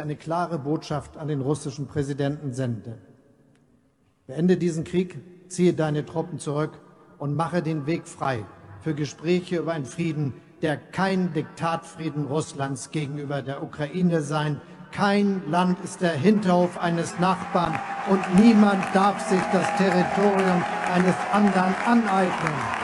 eine 0.00 0.16
klare 0.16 0.58
Botschaft 0.58 1.16
an 1.16 1.28
den 1.28 1.40
russischen 1.40 1.86
Präsidenten 1.86 2.52
sende. 2.52 2.98
Beende 4.26 4.56
diesen 4.56 4.84
Krieg, 4.84 5.18
ziehe 5.48 5.72
deine 5.72 6.04
Truppen 6.06 6.38
zurück 6.38 6.78
und 7.18 7.34
mache 7.34 7.62
den 7.62 7.86
Weg 7.86 8.06
frei 8.06 8.44
für 8.80 8.94
Gespräche 8.94 9.58
über 9.58 9.72
einen 9.72 9.84
Frieden, 9.84 10.34
der 10.62 10.76
kein 10.76 11.32
Diktatfrieden 11.32 12.26
Russlands 12.26 12.90
gegenüber 12.90 13.42
der 13.42 13.62
Ukraine 13.62 14.22
sein. 14.22 14.60
Kein 14.92 15.42
Land 15.48 15.78
ist 15.84 16.00
der 16.00 16.12
Hinterhof 16.12 16.78
eines 16.78 17.18
Nachbarn 17.18 17.78
und 18.08 18.20
niemand 18.42 18.84
darf 18.92 19.28
sich 19.28 19.42
das 19.52 19.66
Territorium 19.76 20.64
eines 20.92 21.14
anderen 21.32 21.74
aneignen. 21.86 22.79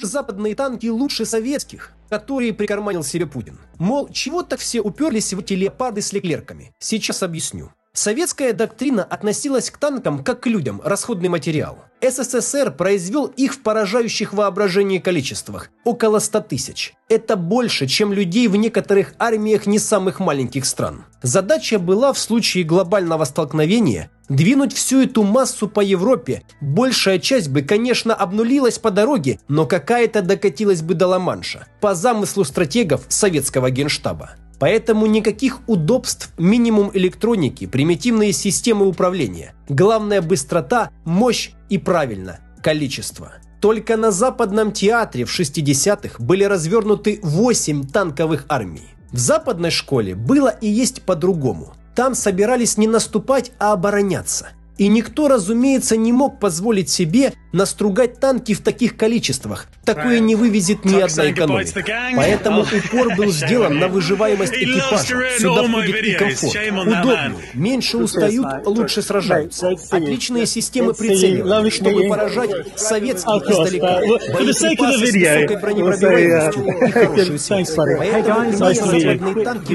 Западные 0.00 0.54
танки 0.54 0.86
лучше 0.86 1.24
советских, 1.24 1.92
которые 2.10 2.52
прикарманил 2.52 3.04
себе 3.04 3.26
Путин. 3.26 3.58
Мол, 3.78 4.08
чего 4.08 4.42
так 4.42 4.60
все 4.60 4.80
уперлись 4.80 5.32
в 5.32 5.38
эти 5.38 5.54
леопарды 5.54 6.02
с 6.02 6.12
леклерками? 6.12 6.72
Сейчас 6.78 7.22
объясню. 7.22 7.70
Советская 7.96 8.52
доктрина 8.52 9.04
относилась 9.04 9.70
к 9.70 9.78
танкам 9.78 10.24
как 10.24 10.40
к 10.40 10.46
людям, 10.48 10.80
расходный 10.84 11.28
материал. 11.28 11.78
СССР 12.02 12.72
произвел 12.72 13.26
их 13.26 13.54
в 13.54 13.60
поражающих 13.62 14.32
воображение 14.32 15.00
количествах– 15.00 15.70
около 15.84 16.18
100 16.18 16.40
тысяч. 16.40 16.94
Это 17.08 17.36
больше, 17.36 17.86
чем 17.86 18.12
людей 18.12 18.48
в 18.48 18.56
некоторых 18.56 19.14
армиях 19.20 19.66
не 19.66 19.78
самых 19.78 20.18
маленьких 20.18 20.66
стран. 20.66 21.04
Задача 21.22 21.78
была 21.78 22.12
в 22.12 22.18
случае 22.18 22.64
глобального 22.64 23.24
столкновения 23.24 24.10
двинуть 24.28 24.72
всю 24.72 25.02
эту 25.02 25.22
массу 25.22 25.68
по 25.68 25.80
Европе. 25.80 26.42
Большая 26.60 27.18
часть 27.18 27.48
бы, 27.48 27.62
конечно, 27.62 28.14
обнулилась 28.14 28.78
по 28.78 28.90
дороге, 28.90 29.38
но 29.48 29.66
какая-то 29.66 30.22
докатилась 30.22 30.82
бы 30.82 30.94
до 30.94 31.08
Ла-Манша, 31.08 31.66
по 31.80 31.94
замыслу 31.94 32.44
стратегов 32.44 33.02
советского 33.08 33.70
генштаба. 33.70 34.32
Поэтому 34.58 35.06
никаких 35.06 35.60
удобств, 35.66 36.30
минимум 36.38 36.90
электроники, 36.94 37.66
примитивные 37.66 38.32
системы 38.32 38.86
управления. 38.86 39.54
Главное 39.68 40.22
быстрота, 40.22 40.90
мощь 41.04 41.50
и 41.68 41.78
правильно, 41.78 42.38
количество. 42.62 43.32
Только 43.60 43.96
на 43.96 44.10
Западном 44.10 44.72
театре 44.72 45.24
в 45.24 45.38
60-х 45.38 46.22
были 46.22 46.44
развернуты 46.44 47.18
8 47.22 47.88
танковых 47.88 48.44
армий. 48.48 48.88
В 49.10 49.18
западной 49.18 49.70
школе 49.70 50.14
было 50.14 50.48
и 50.48 50.68
есть 50.68 51.02
по-другому. 51.02 51.74
Там 51.94 52.14
собирались 52.14 52.76
не 52.76 52.86
наступать, 52.86 53.52
а 53.58 53.72
обороняться– 53.72 54.48
и 54.76 54.88
никто, 54.88 55.28
разумеется, 55.28 55.96
не 55.96 56.12
мог 56.12 56.40
позволить 56.40 56.90
себе 56.90 57.32
настругать 57.54 58.18
танки 58.20 58.52
в 58.52 58.60
таких 58.60 58.96
количествах. 58.96 59.66
Такое 59.84 60.18
не 60.18 60.34
вывезет 60.34 60.84
ни 60.84 61.00
одна 61.00 61.30
экономика. 61.30 61.84
Поэтому 62.16 62.62
упор 62.62 63.14
был 63.16 63.30
сделан 63.32 63.78
на 63.78 63.88
выживаемость 63.88 64.54
экипажа. 64.54 65.38
Сюда 65.38 65.62
входит 65.62 65.96
и 66.04 66.12
комфорт. 66.14 66.56
Удобнее, 66.56 67.34
меньше 67.54 67.98
устают, 67.98 68.66
лучше 68.66 69.02
сражаются. 69.02 69.70
Отличные 69.90 70.46
системы 70.46 70.94
прицеливания, 70.94 71.70
чтобы 71.70 72.08
поражать 72.08 72.50
советских 72.76 73.48
издалека. 73.48 74.00
Боеприпасы 74.34 75.06
с 75.06 75.12
высокой 75.12 75.56
бронепробиваемостью 75.60 76.66
и 76.66 76.90
хорошую 76.90 77.38
связь. 77.38 77.70
Поэтому 77.74 78.52
западные 78.52 79.44
танки... 79.44 79.74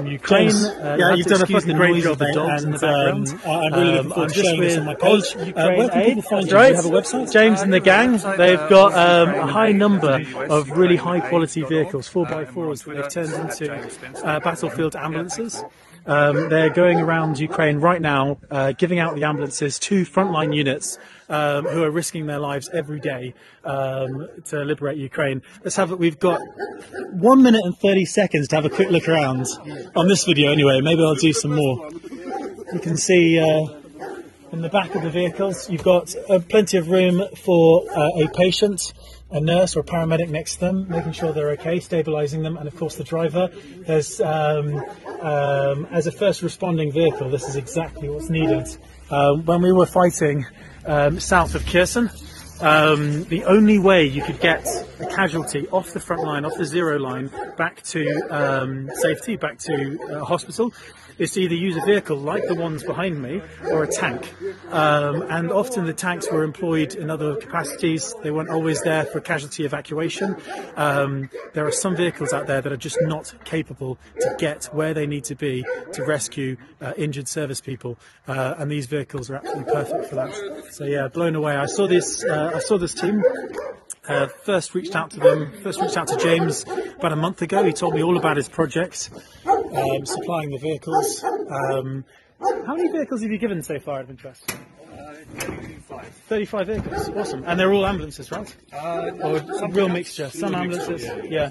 Ukraine 0.00 0.50
Website? 6.90 7.32
James 7.32 7.60
and 7.60 7.72
the 7.72 7.80
gang. 7.80 8.12
They've 8.36 8.68
got 8.68 8.92
um, 8.94 9.34
a 9.34 9.46
high 9.46 9.72
number 9.72 10.22
of 10.48 10.70
really 10.70 10.96
high 10.96 11.20
quality 11.20 11.62
vehicles, 11.62 12.08
four 12.08 12.26
x 12.32 12.50
fours. 12.52 12.82
They've 12.84 13.08
turned 13.08 13.32
into 13.32 13.72
uh, 14.24 14.40
battlefield 14.40 14.96
ambulances. 14.96 15.62
Um, 16.06 16.48
they're 16.48 16.70
going 16.70 16.98
around 16.98 17.38
Ukraine 17.38 17.78
right 17.78 18.00
now, 18.00 18.38
uh, 18.50 18.72
giving 18.72 18.98
out 18.98 19.14
the 19.14 19.24
ambulances 19.24 19.78
to 19.80 20.04
frontline 20.04 20.54
units 20.54 20.98
um, 21.28 21.66
who 21.66 21.82
are 21.82 21.90
risking 21.90 22.26
their 22.26 22.38
lives 22.38 22.68
every 22.72 23.00
day 23.00 23.34
um, 23.64 24.28
to 24.46 24.64
liberate 24.64 24.96
Ukraine. 24.96 25.42
Let's 25.62 25.76
have. 25.76 25.92
We've 25.92 26.18
got 26.18 26.40
one 27.12 27.42
minute 27.42 27.60
and 27.64 27.76
30 27.76 28.06
seconds 28.06 28.48
to 28.48 28.56
have 28.56 28.64
a 28.64 28.70
quick 28.70 28.90
look 28.90 29.08
around 29.08 29.46
on 29.94 30.08
this 30.08 30.24
video 30.24 30.52
anyway. 30.52 30.80
Maybe 30.80 31.02
I'll 31.02 31.14
do 31.14 31.32
some 31.32 31.54
more. 31.54 31.90
You 32.72 32.80
can 32.80 32.96
see 32.96 33.38
uh, 33.38 33.79
in 34.52 34.62
the 34.62 34.68
back 34.68 34.94
of 34.94 35.02
the 35.02 35.10
vehicles. 35.10 35.70
You've 35.70 35.84
got 35.84 36.14
uh, 36.28 36.40
plenty 36.48 36.76
of 36.76 36.88
room 36.88 37.22
for 37.36 37.84
uh, 37.90 38.24
a 38.24 38.28
patient, 38.28 38.92
a 39.30 39.40
nurse, 39.40 39.76
or 39.76 39.80
a 39.80 39.84
paramedic 39.84 40.28
next 40.28 40.54
to 40.54 40.60
them, 40.60 40.88
making 40.88 41.12
sure 41.12 41.32
they're 41.32 41.50
okay, 41.50 41.78
stabilising 41.78 42.42
them, 42.42 42.56
and 42.56 42.66
of 42.66 42.76
course 42.76 42.96
the 42.96 43.04
driver. 43.04 43.50
There's 43.86 44.20
um, 44.20 44.82
um, 45.20 45.86
as 45.90 46.06
a 46.06 46.12
first 46.12 46.42
responding 46.42 46.92
vehicle, 46.92 47.30
this 47.30 47.48
is 47.48 47.56
exactly 47.56 48.08
what's 48.08 48.30
needed. 48.30 48.66
Um, 49.10 49.44
when 49.44 49.62
we 49.62 49.72
were 49.72 49.86
fighting 49.86 50.46
um, 50.84 51.20
south 51.20 51.54
of 51.54 51.64
Kherson, 51.66 52.10
um, 52.60 53.24
the 53.24 53.44
only 53.44 53.78
way 53.78 54.04
you 54.04 54.22
could 54.22 54.40
get 54.40 54.66
a 55.00 55.06
casualty 55.06 55.66
off 55.68 55.92
the 55.92 56.00
front 56.00 56.22
line, 56.22 56.44
off 56.44 56.56
the 56.58 56.64
zero 56.64 56.98
line, 56.98 57.30
back 57.56 57.82
to 57.84 58.04
um, 58.30 58.90
safety, 58.94 59.36
back 59.36 59.58
to 59.60 59.98
a 60.10 60.24
hospital, 60.24 60.72
is 61.20 61.32
to 61.32 61.42
either 61.42 61.54
use 61.54 61.76
a 61.76 61.84
vehicle 61.86 62.16
like 62.16 62.42
the 62.48 62.54
ones 62.54 62.82
behind 62.82 63.22
me 63.22 63.42
or 63.70 63.84
a 63.84 63.86
tank. 63.86 64.34
Um, 64.70 65.22
and 65.22 65.52
often 65.52 65.84
the 65.84 65.92
tanks 65.92 66.30
were 66.32 66.42
employed 66.42 66.94
in 66.94 67.10
other 67.10 67.36
capacities. 67.36 68.14
They 68.22 68.30
weren't 68.30 68.48
always 68.48 68.82
there 68.82 69.04
for 69.04 69.20
casualty 69.20 69.64
evacuation. 69.64 70.36
Um, 70.76 71.28
there 71.52 71.66
are 71.66 71.72
some 71.72 71.94
vehicles 71.94 72.32
out 72.32 72.46
there 72.46 72.62
that 72.62 72.72
are 72.72 72.78
just 72.78 72.98
not 73.02 73.34
capable 73.44 73.98
to 74.18 74.36
get 74.38 74.64
where 74.72 74.94
they 74.94 75.06
need 75.06 75.24
to 75.24 75.34
be 75.34 75.64
to 75.92 76.04
rescue 76.04 76.56
uh, 76.80 76.94
injured 76.96 77.28
service 77.28 77.60
people. 77.60 77.98
Uh, 78.26 78.54
and 78.56 78.70
these 78.70 78.86
vehicles 78.86 79.30
are 79.30 79.36
absolutely 79.36 79.72
perfect 79.72 80.06
for 80.06 80.14
that. 80.14 80.64
So 80.72 80.84
yeah, 80.84 81.08
blown 81.08 81.36
away. 81.36 81.54
I 81.54 81.66
saw 81.66 81.86
this. 81.86 82.24
Uh, 82.24 82.52
I 82.54 82.60
saw 82.60 82.78
this 82.78 82.94
team. 82.94 83.22
Uh, 84.10 84.26
first 84.26 84.74
reached 84.74 84.96
out 84.96 85.08
to 85.12 85.20
them, 85.20 85.52
first 85.62 85.80
reached 85.80 85.96
out 85.96 86.08
to 86.08 86.16
James 86.16 86.64
about 86.98 87.12
a 87.12 87.16
month 87.16 87.42
ago. 87.42 87.62
He 87.62 87.72
told 87.72 87.94
me 87.94 88.02
all 88.02 88.16
about 88.16 88.36
his 88.36 88.48
projects, 88.48 89.08
um, 89.46 90.04
supplying 90.04 90.50
the 90.50 90.58
vehicles. 90.58 91.22
Um, 91.22 92.04
how 92.66 92.74
many 92.74 92.90
vehicles 92.90 93.22
have 93.22 93.30
you 93.30 93.38
given 93.38 93.62
so 93.62 93.78
far 93.78 93.98
out 93.98 94.04
of 94.06 94.10
interest? 94.10 94.52
35 95.30 96.66
vehicles, 96.66 97.08
awesome. 97.10 97.44
And 97.46 97.58
they're 97.58 97.72
all 97.72 97.84
ambulances, 97.86 98.30
right? 98.30 98.54
Uh, 98.72 99.10
or 99.22 99.36
a 99.38 99.68
real 99.68 99.88
mixture, 99.88 100.30
some 100.30 100.54
ambulances. 100.54 101.04
Yeah. 101.28 101.48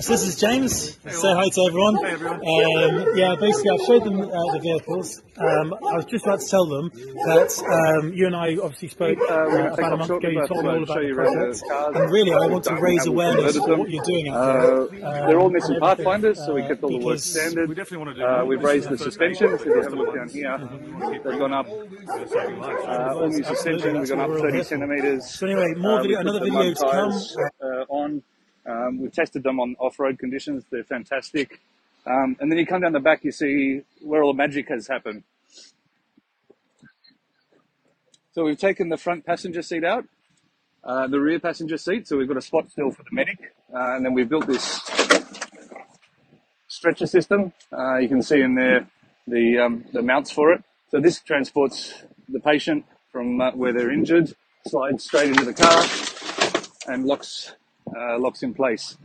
So 0.00 0.12
this 0.12 0.22
is 0.26 0.40
James. 0.40 0.98
Say 1.08 1.32
hi 1.34 1.48
to 1.48 1.60
everyone. 1.62 1.94
Hi 2.02 2.10
everyone. 2.10 2.40
Um, 2.40 3.16
yeah, 3.16 3.36
basically 3.38 3.70
I've 3.70 3.86
showed 3.86 4.04
them 4.04 4.20
uh, 4.20 4.52
the 4.52 4.60
vehicles. 4.60 5.22
Um, 5.38 5.72
I 5.72 5.94
was 5.94 6.04
just 6.06 6.24
about 6.26 6.40
to 6.40 6.48
tell 6.48 6.66
them 6.66 6.90
that 6.92 8.00
um, 8.02 8.12
you 8.12 8.26
and 8.26 8.34
I 8.34 8.56
obviously 8.56 8.88
spoke 8.88 9.18
uh, 9.30 9.48
about 9.48 9.92
a 9.92 9.96
month 9.96 10.10
ago. 10.10 10.28
You 10.28 10.46
told 10.48 10.64
me 10.64 10.70
all 10.70 10.82
about 10.82 11.00
the 11.00 11.14
project. 11.14 11.62
And 11.96 12.10
really 12.10 12.32
I 12.32 12.46
want 12.48 12.64
to 12.64 12.74
raise 12.74 13.06
awareness 13.06 13.54
of 13.56 13.62
what 13.78 13.88
you're 13.88 14.02
doing 14.04 14.28
out 14.28 14.90
there. 14.90 15.04
Uh, 15.06 15.26
they're 15.28 15.38
all 15.38 15.50
missing 15.50 15.78
pathfinders, 15.80 16.38
so 16.38 16.54
we 16.54 16.62
kept 16.62 16.82
all 16.82 16.90
the 16.90 16.98
work 16.98 17.20
standard. 17.20 17.68
We 17.68 17.76
definitely 17.76 18.04
want 18.04 18.16
to 18.16 18.20
do 18.20 18.26
Uh, 18.26 18.44
we've 18.44 18.62
raised 18.62 18.88
the 18.88 18.98
suspension, 18.98 19.56
so 19.58 19.64
you 19.64 19.80
have 19.80 19.90
to 19.90 19.96
look 19.96 20.14
down 20.14 20.28
here. 20.28 20.58
They've 21.24 21.38
gone 21.38 21.52
up, 21.52 21.66
uh, 23.08 23.14
all 23.14 23.32
suspension, 23.32 23.98
we've 23.98 24.08
gone 24.08 24.20
up 24.20 24.30
30 24.38 24.62
centimetres. 24.64 25.30
So 25.30 25.46
anyway, 25.46 25.74
more 25.76 25.98
Uh, 25.98 26.02
video, 26.02 26.20
another 26.20 26.40
video 26.40 26.74
to 26.74 26.88
come. 26.90 27.12
Uh, 27.62 27.84
on. 27.88 28.22
Um, 28.66 29.00
we've 29.00 29.12
tested 29.12 29.42
them 29.42 29.60
on 29.60 29.76
off-road 29.78 30.18
conditions. 30.18 30.64
They're 30.70 30.84
fantastic. 30.84 31.60
Um, 32.06 32.36
and 32.40 32.50
then 32.50 32.58
you 32.58 32.66
come 32.66 32.82
down 32.82 32.92
the 32.92 33.00
back, 33.00 33.24
you 33.24 33.32
see 33.32 33.82
where 34.02 34.22
all 34.22 34.32
the 34.32 34.36
magic 34.36 34.68
has 34.68 34.86
happened. 34.86 35.24
So 38.32 38.44
we've 38.44 38.58
taken 38.58 38.88
the 38.88 38.96
front 38.96 39.26
passenger 39.26 39.62
seat 39.62 39.84
out, 39.84 40.04
uh, 40.84 41.06
the 41.08 41.18
rear 41.18 41.40
passenger 41.40 41.76
seat. 41.76 42.06
So 42.06 42.16
we've 42.16 42.28
got 42.28 42.36
a 42.36 42.42
spot 42.42 42.70
still 42.70 42.90
for 42.90 43.02
the 43.02 43.10
medic, 43.12 43.38
uh, 43.74 43.96
and 43.96 44.04
then 44.04 44.14
we've 44.14 44.28
built 44.28 44.46
this 44.46 44.80
stretcher 46.68 47.06
system. 47.06 47.52
Uh, 47.76 47.96
you 47.96 48.08
can 48.08 48.22
see 48.22 48.40
in 48.40 48.54
there 48.54 48.86
the 49.26 49.58
um, 49.58 49.84
the 49.92 50.02
mounts 50.02 50.30
for 50.30 50.52
it. 50.52 50.62
So 50.90 51.00
this 51.00 51.20
transports 51.20 51.94
the 52.28 52.40
patient 52.40 52.84
from 53.18 53.40
uh, 53.40 53.50
where 53.50 53.72
they're 53.72 53.90
injured, 53.90 54.32
slides 54.68 55.02
straight 55.02 55.30
into 55.30 55.44
the 55.44 55.52
car, 55.52 55.82
and 56.86 57.04
locks 57.04 57.52
uh, 57.96 58.16
locks 58.16 58.44
in 58.44 58.54
place. 58.54 58.96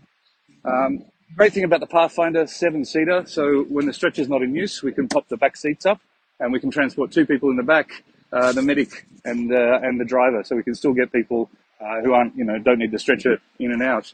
Um, 0.63 1.03
great 1.35 1.51
thing 1.51 1.63
about 1.63 1.79
the 1.79 1.87
Pathfinder 1.87 2.45
seven 2.45 2.85
seater. 2.85 3.23
So 3.25 3.63
when 3.63 3.87
the 3.87 3.93
stretcher's 3.93 4.29
not 4.29 4.43
in 4.43 4.53
use, 4.53 4.83
we 4.83 4.91
can 4.91 5.07
pop 5.07 5.27
the 5.29 5.37
back 5.37 5.57
seats 5.57 5.87
up, 5.87 5.99
and 6.39 6.53
we 6.53 6.59
can 6.59 6.69
transport 6.69 7.11
two 7.11 7.25
people 7.25 7.49
in 7.49 7.55
the 7.55 7.63
back, 7.63 8.03
uh, 8.31 8.51
the 8.51 8.61
medic 8.61 9.07
and 9.25 9.51
uh, 9.51 9.79
and 9.81 9.99
the 9.99 10.05
driver. 10.05 10.43
So 10.43 10.55
we 10.55 10.61
can 10.61 10.75
still 10.75 10.93
get 10.93 11.11
people 11.11 11.49
uh, 11.81 12.01
who 12.01 12.13
aren't 12.13 12.35
you 12.35 12.43
know 12.43 12.59
don't 12.59 12.77
need 12.77 12.91
the 12.91 12.99
stretcher 12.99 13.41
in 13.57 13.71
and 13.71 13.81
out. 13.81 14.13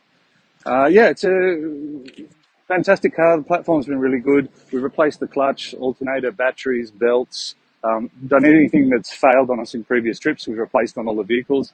Uh, 0.65 0.85
yeah, 0.85 1.09
it's 1.09 1.25
a 1.25 2.29
fantastic 2.69 3.17
car. 3.17 3.35
The 3.35 3.43
platform's 3.43 3.87
been 3.87 3.99
really 3.99 4.19
good. 4.19 4.47
We've 4.71 4.81
replaced 4.81 5.19
the 5.19 5.27
clutch, 5.27 5.73
alternator, 5.73 6.31
batteries, 6.31 6.89
belts. 6.89 7.55
Um, 7.83 8.09
done 8.27 8.45
anything 8.45 8.89
that's 8.89 9.11
failed 9.11 9.49
on 9.49 9.59
us 9.59 9.73
in 9.73 9.83
previous 9.83 10.19
trips. 10.19 10.47
We've 10.47 10.57
replaced 10.57 10.97
on 10.97 11.07
all 11.07 11.15
the 11.15 11.23
vehicles. 11.23 11.73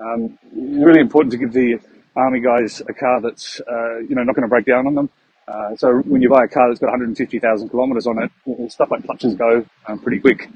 Um, 0.00 0.38
really 0.54 1.00
important 1.00 1.32
to 1.32 1.38
give 1.38 1.52
the 1.52 1.78
army 2.16 2.40
guys 2.40 2.80
a 2.88 2.94
car 2.94 3.20
that's 3.20 3.60
uh, 3.60 3.98
you 3.98 4.14
know 4.14 4.22
not 4.22 4.34
going 4.34 4.42
to 4.42 4.48
break 4.48 4.66
down 4.66 4.86
on 4.86 4.94
them. 4.94 5.10
Uh, 5.46 5.76
so 5.76 5.98
when 6.06 6.22
you 6.22 6.28
buy 6.28 6.44
a 6.44 6.48
car 6.48 6.68
that's 6.68 6.80
got 6.80 6.86
150,000 6.86 7.68
kilometres 7.68 8.06
on 8.06 8.18
it, 8.22 8.72
stuff 8.72 8.90
like 8.90 9.04
clutches 9.04 9.34
go 9.34 9.64
um, 9.86 9.98
pretty 9.98 10.18
quick, 10.18 10.48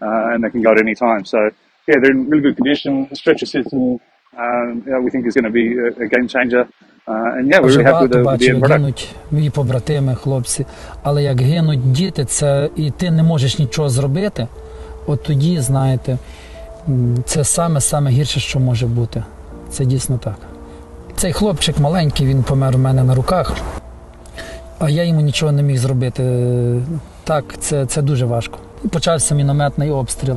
uh, 0.00 0.32
and 0.32 0.44
they 0.44 0.50
can 0.50 0.62
go 0.62 0.70
at 0.72 0.78
any 0.78 0.94
time. 0.94 1.24
So 1.24 1.38
yeah, 1.88 1.96
they're 2.00 2.12
in 2.12 2.28
really 2.30 2.42
good 2.42 2.56
condition. 2.56 3.08
The 3.10 3.16
stretcher 3.16 3.46
system, 3.46 3.98
um, 4.36 4.82
you 4.86 4.92
know, 4.92 5.00
we 5.00 5.10
think 5.10 5.26
is 5.26 5.34
going 5.34 5.44
to 5.44 5.50
be 5.50 5.76
a, 5.78 5.88
a 6.04 6.08
game 6.08 6.28
changer. 6.28 6.68
Yeah, 7.06 7.62
Дуже 7.62 7.82
багато 7.82 8.18
product. 8.18 8.68
гинуть 8.68 9.14
мої 9.30 9.50
побратими, 9.50 10.14
хлопці. 10.14 10.66
Але 11.02 11.22
як 11.22 11.40
гинуть 11.40 11.92
діти, 11.92 12.24
це 12.24 12.70
і 12.76 12.90
ти 12.90 13.10
не 13.10 13.22
можеш 13.22 13.58
нічого 13.58 13.88
зробити. 13.88 14.46
От 15.06 15.22
тоді, 15.22 15.60
знаєте, 15.60 16.18
це 17.24 17.44
саме 17.44 17.80
саме 17.80 18.10
гірше, 18.10 18.40
що 18.40 18.60
може 18.60 18.86
бути. 18.86 19.24
Це 19.70 19.84
дійсно 19.84 20.18
так. 20.18 20.36
Цей 21.16 21.32
хлопчик 21.32 21.78
маленький, 21.78 22.26
він 22.26 22.42
помер 22.42 22.74
у 22.74 22.78
мене 22.78 23.04
на 23.04 23.14
руках, 23.14 23.56
а 24.78 24.90
я 24.90 25.04
йому 25.04 25.20
нічого 25.20 25.52
не 25.52 25.62
міг 25.62 25.78
зробити. 25.78 26.22
Так, 27.24 27.44
це, 27.60 27.86
це 27.86 28.02
дуже 28.02 28.26
важко. 28.26 28.58
І 28.84 28.88
почався 28.88 29.34
мінометний 29.34 29.90
обстріл. 29.90 30.36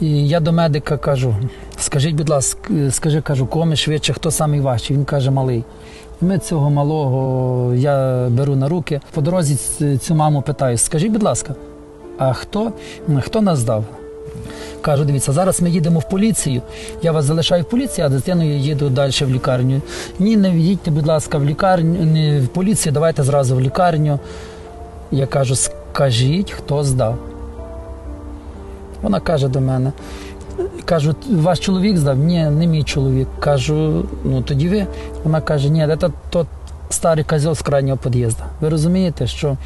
І 0.00 0.28
я 0.28 0.40
до 0.40 0.52
медика 0.52 0.96
кажу: 0.96 1.34
скажіть, 1.78 2.14
будь 2.14 2.28
ласка, 2.28 2.60
скажи, 2.90 3.20
кажу, 3.20 3.46
кому 3.46 3.76
швидше, 3.76 4.12
хто 4.12 4.30
самий 4.30 4.60
важчий? 4.60 4.96
Він 4.96 5.04
каже, 5.04 5.30
малий. 5.30 5.64
Ми 6.20 6.38
цього 6.38 6.70
малого 6.70 7.74
я 7.74 8.26
беру 8.30 8.56
на 8.56 8.68
руки. 8.68 9.00
По 9.14 9.20
дорозі 9.20 9.56
цю 9.98 10.14
маму 10.14 10.42
питаю: 10.42 10.78
скажіть, 10.78 11.12
будь 11.12 11.22
ласка, 11.22 11.54
а 12.18 12.32
хто, 12.32 12.72
хто 13.20 13.40
нас 13.40 13.58
здав? 13.58 13.84
Кажу, 14.80 15.04
дивіться, 15.04 15.32
зараз 15.32 15.62
ми 15.62 15.70
їдемо 15.70 15.98
в 15.98 16.08
поліцію. 16.08 16.62
Я 17.02 17.12
вас 17.12 17.24
залишаю 17.24 17.62
в 17.62 17.68
поліції, 17.68 18.06
а 18.06 18.08
дитиною 18.08 18.58
їду 18.58 18.88
далі 18.88 19.12
в 19.20 19.30
лікарню. 19.30 19.80
Ні, 20.18 20.36
не 20.36 20.56
їдьте, 20.56 20.90
будь 20.90 21.06
ласка, 21.06 21.38
в 21.38 21.44
лікарню, 21.44 22.04
не 22.04 22.40
в 22.40 22.48
поліцію, 22.48 22.92
давайте 22.92 23.22
зразу 23.22 23.56
в 23.56 23.60
лікарню. 23.60 24.18
Я 25.10 25.26
кажу, 25.26 25.54
скажіть, 25.56 26.50
хто 26.50 26.84
здав. 26.84 27.18
Вона 29.04 29.20
каже 29.20 29.48
до 29.48 29.60
мене. 29.60 29.92
Кажу, 30.84 31.14
ваш 31.30 31.60
чоловік 31.60 31.96
здав? 31.98 32.18
Ні, 32.18 32.44
не 32.44 32.66
мій 32.66 32.84
чоловік. 32.84 33.28
Кажу, 33.40 34.04
ну 34.24 34.42
тоді 34.42 34.68
ви. 34.68 34.86
Вона 35.24 35.40
каже, 35.40 35.70
ні, 35.70 35.96
це 36.00 36.10
тот 36.30 36.46
старий 36.90 37.24
козел 37.24 37.54
з 37.54 37.62
крайнього 37.62 37.98
під'їзду. 37.98 38.42
Ви 38.60 38.68
розумієте, 38.68 39.26
що 39.26 39.56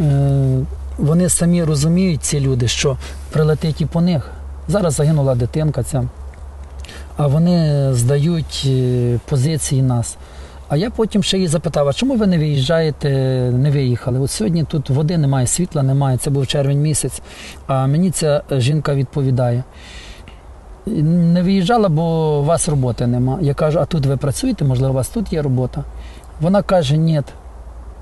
е, 0.00 0.58
вони 0.98 1.28
самі 1.28 1.64
розуміють, 1.64 2.22
ці 2.22 2.40
люди, 2.40 2.68
що 2.68 2.96
прилетить 3.30 3.80
і 3.80 3.86
по 3.86 4.00
них. 4.00 4.30
Зараз 4.68 4.94
загинула 4.94 5.34
дитинка 5.34 5.82
ця, 5.82 6.04
а 7.16 7.26
вони 7.26 7.88
здають 7.94 8.62
е, 8.66 9.18
позиції 9.28 9.82
нас. 9.82 10.16
А 10.70 10.76
я 10.76 10.90
потім 10.90 11.22
ще 11.22 11.36
її 11.36 11.48
запитав, 11.48 11.88
а 11.88 11.92
чому 11.92 12.16
ви 12.16 12.26
не 12.26 12.38
виїжджаєте, 12.38 13.10
не 13.50 13.70
виїхали? 13.70 14.20
От 14.20 14.30
сьогодні 14.30 14.64
тут 14.64 14.90
води 14.90 15.18
немає, 15.18 15.46
світла 15.46 15.82
немає, 15.82 16.18
це 16.18 16.30
був 16.30 16.46
червень 16.46 16.80
місяць. 16.80 17.22
А 17.66 17.86
мені 17.86 18.10
ця 18.10 18.42
жінка 18.50 18.94
відповідає. 18.94 19.64
Не 20.86 21.42
виїжджала, 21.42 21.88
бо 21.88 22.38
у 22.38 22.44
вас 22.44 22.68
роботи 22.68 23.06
нема. 23.06 23.38
Я 23.40 23.54
кажу, 23.54 23.78
а 23.78 23.84
тут 23.84 24.06
ви 24.06 24.16
працюєте, 24.16 24.64
можливо, 24.64 24.92
у 24.92 24.96
вас 24.96 25.08
тут 25.08 25.32
є 25.32 25.42
робота. 25.42 25.84
Вона 26.40 26.62
каже, 26.62 26.96
ні. 26.96 27.22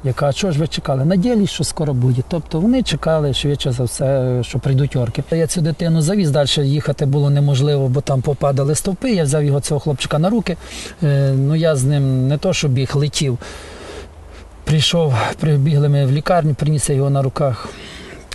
Я 0.05 0.13
кажу, 0.13 0.31
а 0.31 0.33
чого 0.33 0.53
ж 0.53 0.59
ви 0.59 0.67
чекали? 0.67 1.05
Надіялись, 1.05 1.51
що 1.51 1.65
скоро 1.65 1.95
буде. 1.95 2.23
Тобто 2.29 2.61
вони 2.61 2.83
чекали 2.83 3.35
швидше 3.35 3.73
за 3.73 3.85
все, 3.85 4.39
що 4.43 4.59
прийдуть 4.59 4.97
орки. 4.97 5.23
Я 5.31 5.47
цю 5.47 5.61
дитину 5.61 6.03
завіз, 6.03 6.31
далі 6.31 6.49
їхати 6.69 7.07
було 7.07 7.31
неможливо, 7.31 7.89
бо 7.89 8.01
там 8.01 8.23
попадали 8.23 8.75
стовпи. 8.75 9.11
Я 9.11 9.25
взяв 9.25 9.45
його 9.45 9.61
цього 9.61 9.81
хлопчика 9.81 10.19
на 10.19 10.31
руки. 10.31 10.57
Е, 11.03 11.33
ну 11.33 11.55
я 11.55 11.77
з 11.77 11.85
ним 11.85 12.29
не 12.29 12.39
то, 12.39 12.53
що 12.53 12.69
біг, 12.69 12.91
летів. 12.95 13.39
Прийшов, 14.65 15.15
прибігли 15.41 15.89
ми 15.89 16.07
в 16.07 16.13
лікарню, 16.13 16.55
приніс 16.55 16.91
його 16.91 17.11
на 17.11 17.23
руках. 17.23 17.69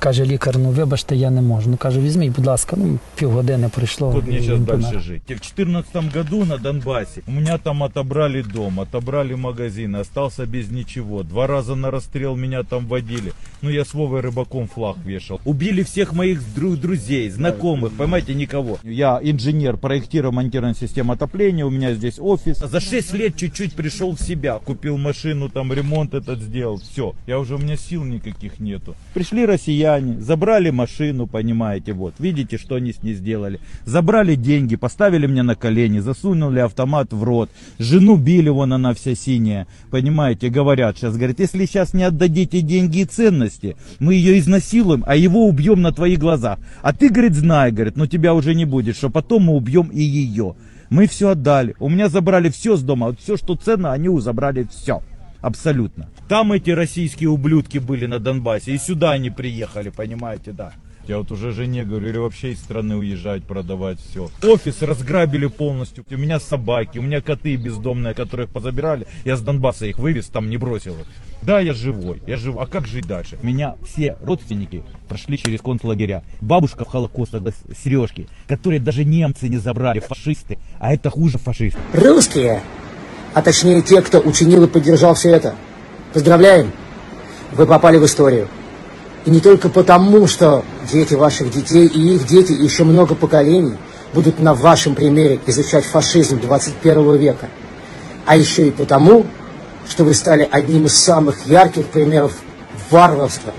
Каже 0.02 0.24
лікар, 0.24 0.58
ну 0.58 0.70
вибачте, 0.70 1.16
я 1.16 1.30
не 1.30 1.42
можу. 1.42 1.70
Ну 1.70 1.76
каже, 1.76 2.00
візьміть, 2.00 2.32
будь 2.36 2.46
ласка, 2.46 2.76
ну 2.78 2.98
півгодини 3.16 3.68
пройшло. 3.74 4.12
Тут 4.12 4.26
мне 4.26 4.36
і 4.36 4.40
сейчас 4.40 4.54
він 4.58 4.64
помер. 4.66 4.80
дальше 4.82 5.00
жить. 5.00 5.22
В 5.24 5.28
2014 5.28 6.14
году 6.14 6.44
на 6.44 6.56
Донбассе 6.56 7.20
у 7.28 7.30
меня 7.32 7.58
там 7.58 7.82
отобрали 7.82 8.42
дом, 8.42 8.80
отобрали 8.80 9.34
магазин, 9.34 9.94
остался 9.96 10.46
без 10.46 10.70
ничего. 10.70 11.22
Два 11.22 11.46
раза 11.46 11.74
на 11.76 11.90
расстрел 11.90 12.36
меня 12.36 12.62
там 12.62 12.86
водили. 12.86 13.32
Ну, 13.62 13.70
я 13.70 13.84
с 13.84 13.94
Вовой 13.94 14.20
Рыбаком 14.20 14.68
флаг 14.74 14.96
вешал. 15.06 15.40
Убили 15.44 15.82
всех 15.82 16.12
моих 16.12 16.40
дру- 16.56 16.76
друзей, 16.76 17.30
знакомых, 17.30 17.92
понимаете, 17.96 18.34
никого. 18.34 18.78
Я 18.84 19.20
инженер, 19.22 19.76
проектирую, 19.76 20.32
монтирую 20.32 20.74
систему 20.74 21.12
отопления, 21.12 21.64
у 21.66 21.70
меня 21.70 21.94
здесь 21.94 22.18
офис. 22.20 22.58
За 22.58 22.80
6 22.80 23.14
лет 23.14 23.36
чуть-чуть 23.36 23.74
пришел 23.74 24.12
в 24.12 24.20
себя, 24.20 24.58
купил 24.64 24.96
машину, 24.96 25.48
там 25.48 25.72
ремонт 25.72 26.14
этот 26.14 26.40
сделал, 26.40 26.76
все. 26.92 27.12
Я 27.26 27.38
уже, 27.38 27.54
у 27.54 27.58
меня 27.58 27.76
сил 27.76 28.04
никаких 28.04 28.60
нету. 28.60 28.94
Пришли 29.14 29.44
россияне, 29.93 30.21
забрали 30.21 30.69
машину, 30.69 31.27
понимаете, 31.27 31.93
вот. 31.93 32.15
Видите, 32.19 32.57
что 32.57 32.75
они 32.75 32.93
с 32.93 33.03
ней 33.03 33.13
сделали. 33.13 33.59
Забрали 33.85 34.35
деньги, 34.35 34.75
поставили 34.75 35.27
мне 35.27 35.43
на 35.43 35.55
колени, 35.55 35.99
засунули 35.99 36.59
автомат 36.59 37.13
в 37.13 37.23
рот. 37.23 37.49
Жену 37.79 38.17
били, 38.17 38.49
вон 38.49 38.73
она 38.73 38.93
вся 38.93 39.15
синяя, 39.15 39.67
понимаете, 39.91 40.49
говорят 40.49 40.97
сейчас, 40.97 41.15
говорят, 41.15 41.39
если 41.39 41.65
сейчас 41.65 41.93
не 41.93 42.03
отдадите 42.03 42.61
деньги 42.61 42.99
и 42.99 43.05
ценности, 43.05 43.75
мы 43.99 44.15
ее 44.15 44.39
изнасилуем, 44.39 45.03
а 45.07 45.15
его 45.15 45.47
убьем 45.47 45.81
на 45.81 45.91
твоих 45.91 46.19
глазах. 46.19 46.59
А 46.81 46.93
ты, 46.93 47.09
говорит, 47.09 47.35
знай, 47.35 47.71
говорит, 47.71 47.97
но 47.97 48.07
тебя 48.07 48.33
уже 48.33 48.55
не 48.55 48.65
будет, 48.65 48.95
что 48.95 49.09
потом 49.09 49.43
мы 49.43 49.53
убьем 49.53 49.87
и 49.87 50.01
ее. 50.01 50.55
Мы 50.89 51.07
все 51.07 51.29
отдали. 51.29 51.75
У 51.79 51.89
меня 51.89 52.07
забрали 52.07 52.49
все 52.49 52.75
с 52.75 52.83
дома, 52.83 53.15
все, 53.19 53.35
что 53.35 53.55
ценно, 53.55 53.93
они 53.93 54.09
забрали 54.19 54.67
все. 54.69 55.01
Абсолютно. 55.43 56.09
Там 56.29 56.53
эти 56.53 56.71
российские 56.71 57.29
ублюдки 57.29 57.77
были 57.77 58.05
на 58.05 58.19
Донбассе, 58.19 58.73
и 58.73 58.77
сюда 58.77 59.11
они 59.11 59.29
приехали, 59.29 59.89
понимаете, 59.89 60.53
да. 60.53 60.71
Я 61.05 61.17
вот 61.17 61.33
уже 61.33 61.51
жене 61.51 61.83
говорю, 61.83 62.07
или 62.07 62.17
вообще 62.17 62.53
из 62.53 62.59
страны 62.59 62.95
уезжать, 62.95 63.43
продавать 63.43 63.99
все. 63.99 64.29
Офис 64.41 64.81
разграбили 64.81 65.47
полностью. 65.47 66.05
У 66.09 66.15
меня 66.15 66.39
собаки, 66.39 66.97
у 66.97 67.01
меня 67.01 67.19
коты 67.19 67.57
бездомные, 67.57 68.13
которых 68.13 68.51
позабирали. 68.51 69.05
Я 69.25 69.35
с 69.35 69.41
Донбасса 69.41 69.85
их 69.85 69.99
вывез, 69.99 70.27
там 70.27 70.49
не 70.49 70.55
бросил 70.55 70.93
их. 70.93 71.07
Да, 71.41 71.59
я 71.59 71.73
живой, 71.73 72.21
я 72.25 72.37
жив. 72.37 72.55
А 72.57 72.65
как 72.65 72.87
жить 72.87 73.05
дальше? 73.05 73.37
Меня 73.43 73.75
все 73.85 74.15
родственники 74.21 74.81
прошли 75.09 75.37
через 75.37 75.59
концлагеря. 75.59 76.23
Бабушка 76.39 76.85
в 76.85 76.87
Холокост, 76.87 77.33
сережки, 77.83 78.29
которые 78.47 78.79
даже 78.79 79.03
немцы 79.03 79.49
не 79.49 79.57
забрали, 79.57 79.99
фашисты. 79.99 80.57
А 80.79 80.93
это 80.93 81.09
хуже 81.09 81.37
фашистов. 81.37 81.81
Русские, 81.93 82.63
а 83.33 83.41
точнее 83.41 83.81
те, 83.81 84.01
кто 84.01 84.19
учинил 84.19 84.63
и 84.63 84.67
поддержал 84.67 85.15
все 85.15 85.31
это. 85.31 85.55
Поздравляем! 86.13 86.71
Вы 87.51 87.65
попали 87.65 87.97
в 87.97 88.05
историю. 88.05 88.47
И 89.25 89.29
не 89.29 89.39
только 89.39 89.69
потому, 89.69 90.27
что 90.27 90.63
дети 90.91 91.13
ваших 91.13 91.51
детей 91.51 91.87
и 91.87 92.15
их 92.15 92.27
дети, 92.27 92.51
и 92.51 92.63
еще 92.63 92.83
много 92.83 93.15
поколений 93.15 93.77
будут 94.13 94.39
на 94.39 94.53
вашем 94.53 94.95
примере 94.95 95.39
изучать 95.47 95.85
фашизм 95.85 96.39
21 96.39 97.15
века, 97.17 97.49
а 98.25 98.35
еще 98.35 98.67
и 98.67 98.71
потому, 98.71 99.25
что 99.89 100.03
вы 100.03 100.13
стали 100.13 100.47
одним 100.49 100.85
из 100.85 100.95
самых 100.95 101.45
ярких 101.45 101.87
примеров 101.87 102.33
варварства 102.89 103.53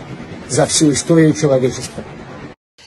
за 0.49 0.67
всю 0.67 0.93
историю 0.93 1.33
человечества. 1.33 2.05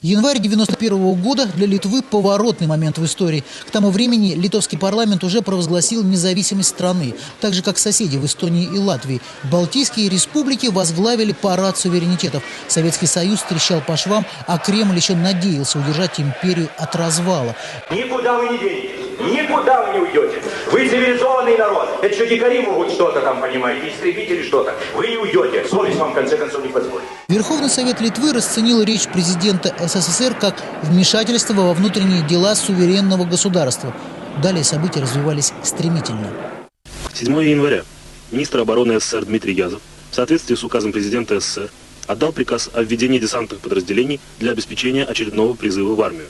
Январь 0.01 0.37
91 0.39 1.13
года 1.15 1.47
для 1.47 1.65
Литвы– 1.65 2.01
поворотный 2.09 2.67
момент 2.67 2.99
в 2.99 3.05
истории. 3.05 3.43
К 3.65 3.71
тому 3.71 3.89
времени 3.89 4.33
литовский 4.35 4.77
парламент 4.77 5.23
уже 5.23 5.41
провозгласил 5.41 6.03
независимость 6.03 6.69
страны, 6.69 7.15
так 7.41 7.55
же, 7.55 7.63
как 7.63 7.79
соседи 7.79 8.17
в 8.17 8.25
Эстонии 8.25 8.65
и 8.65 8.77
Латвии. 8.77 9.21
Балтийские 9.51 10.09
республики 10.09 10.67
возглавили 10.67 11.31
парад 11.31 11.77
суверенитетов. 11.77 12.43
Советский 12.67 13.07
Союз 13.07 13.41
трещал 13.41 13.81
по 13.81 13.97
швам, 13.97 14.25
а 14.45 14.59
Кремль 14.59 14.97
еще 14.97 15.15
надеялся 15.15 15.79
удержать 15.79 16.19
империю 16.19 16.69
от 16.77 16.95
развала. 16.95 17.55
Никуда 17.89 18.37
вы 18.37 18.49
не 18.49 18.57
денетесь, 18.59 19.06
никуда 19.19 19.85
вы 19.85 19.93
не 19.93 20.05
уйдете. 20.05 20.41
Вы 20.71 20.87
цивилизованный 20.87 21.57
народ. 21.57 21.89
Это 22.01 22.13
что, 22.13 22.25
дикари 22.25 22.61
могут 22.61 22.91
что-то 22.91 23.21
там, 23.21 23.41
понимаете, 23.41 23.89
истребители 23.89 24.43
что-то. 24.43 24.73
Вы 24.95 25.07
не 25.07 25.17
уйдете. 25.17 25.67
Совесть 25.67 25.97
вам, 25.97 26.11
в 26.11 26.15
конце 26.15 26.37
концов, 26.37 26.63
не 26.63 26.69
позволит. 26.69 27.03
Верховный 27.27 27.69
Совет 27.69 28.01
Литвы 28.01 28.33
расценил 28.33 28.83
речь 28.83 29.07
президента 29.07 29.73
СССР 29.79 30.35
как 30.39 30.55
вмешательство 30.83 31.53
во 31.53 31.73
внутренние 31.73 32.23
дела 32.23 32.55
суверенного 32.55 33.25
государства. 33.25 33.93
Далее 34.41 34.63
события 34.63 35.01
развивались 35.01 35.53
стремительно. 35.63 36.31
7 37.13 37.43
января 37.43 37.83
министр 38.31 38.59
обороны 38.59 38.99
СССР 38.99 39.25
Дмитрий 39.25 39.53
Язов 39.53 39.81
в 40.11 40.15
соответствии 40.15 40.55
с 40.55 40.63
указом 40.63 40.91
президента 40.91 41.39
СССР 41.39 41.69
отдал 42.07 42.31
приказ 42.31 42.69
о 42.73 42.83
введении 42.83 43.19
десантных 43.19 43.59
подразделений 43.59 44.19
для 44.39 44.51
обеспечения 44.51 45.03
очередного 45.03 45.53
призыва 45.53 45.95
в 45.95 46.01
армию. 46.01 46.27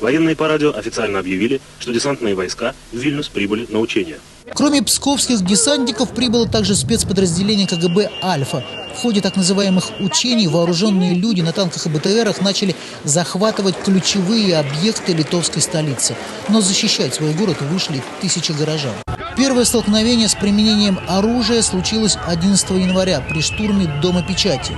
Военные 0.00 0.36
по 0.36 0.46
радио 0.46 0.76
официально 0.76 1.18
объявили, 1.18 1.60
что 1.78 1.92
десантные 1.92 2.34
войска 2.34 2.74
в 2.92 2.96
Вильнюс 2.96 3.28
прибыли 3.28 3.66
на 3.70 3.80
учения. 3.80 4.18
Кроме 4.54 4.82
псковских 4.82 5.44
десантников 5.44 6.10
прибыло 6.10 6.48
также 6.48 6.74
спецподразделение 6.74 7.66
КГБ 7.66 8.10
«Альфа». 8.22 8.64
В 8.94 8.98
ходе 8.98 9.20
так 9.20 9.36
называемых 9.36 10.00
учений 10.00 10.48
вооруженные 10.48 11.14
люди 11.14 11.42
на 11.42 11.52
танках 11.52 11.86
и 11.86 11.90
БТРах 11.90 12.40
начали 12.40 12.74
захватывать 13.04 13.74
ключевые 13.84 14.56
объекты 14.56 15.12
литовской 15.12 15.60
столицы. 15.60 16.14
Но 16.48 16.60
защищать 16.60 17.14
свой 17.14 17.34
город 17.34 17.60
вышли 17.60 18.02
тысячи 18.20 18.52
горожан. 18.52 18.94
Первое 19.36 19.64
столкновение 19.64 20.28
с 20.28 20.34
применением 20.34 20.98
оружия 21.08 21.60
случилось 21.60 22.16
11 22.26 22.70
января 22.70 23.20
при 23.28 23.42
штурме 23.42 23.86
Дома 24.00 24.22
печати. 24.22 24.72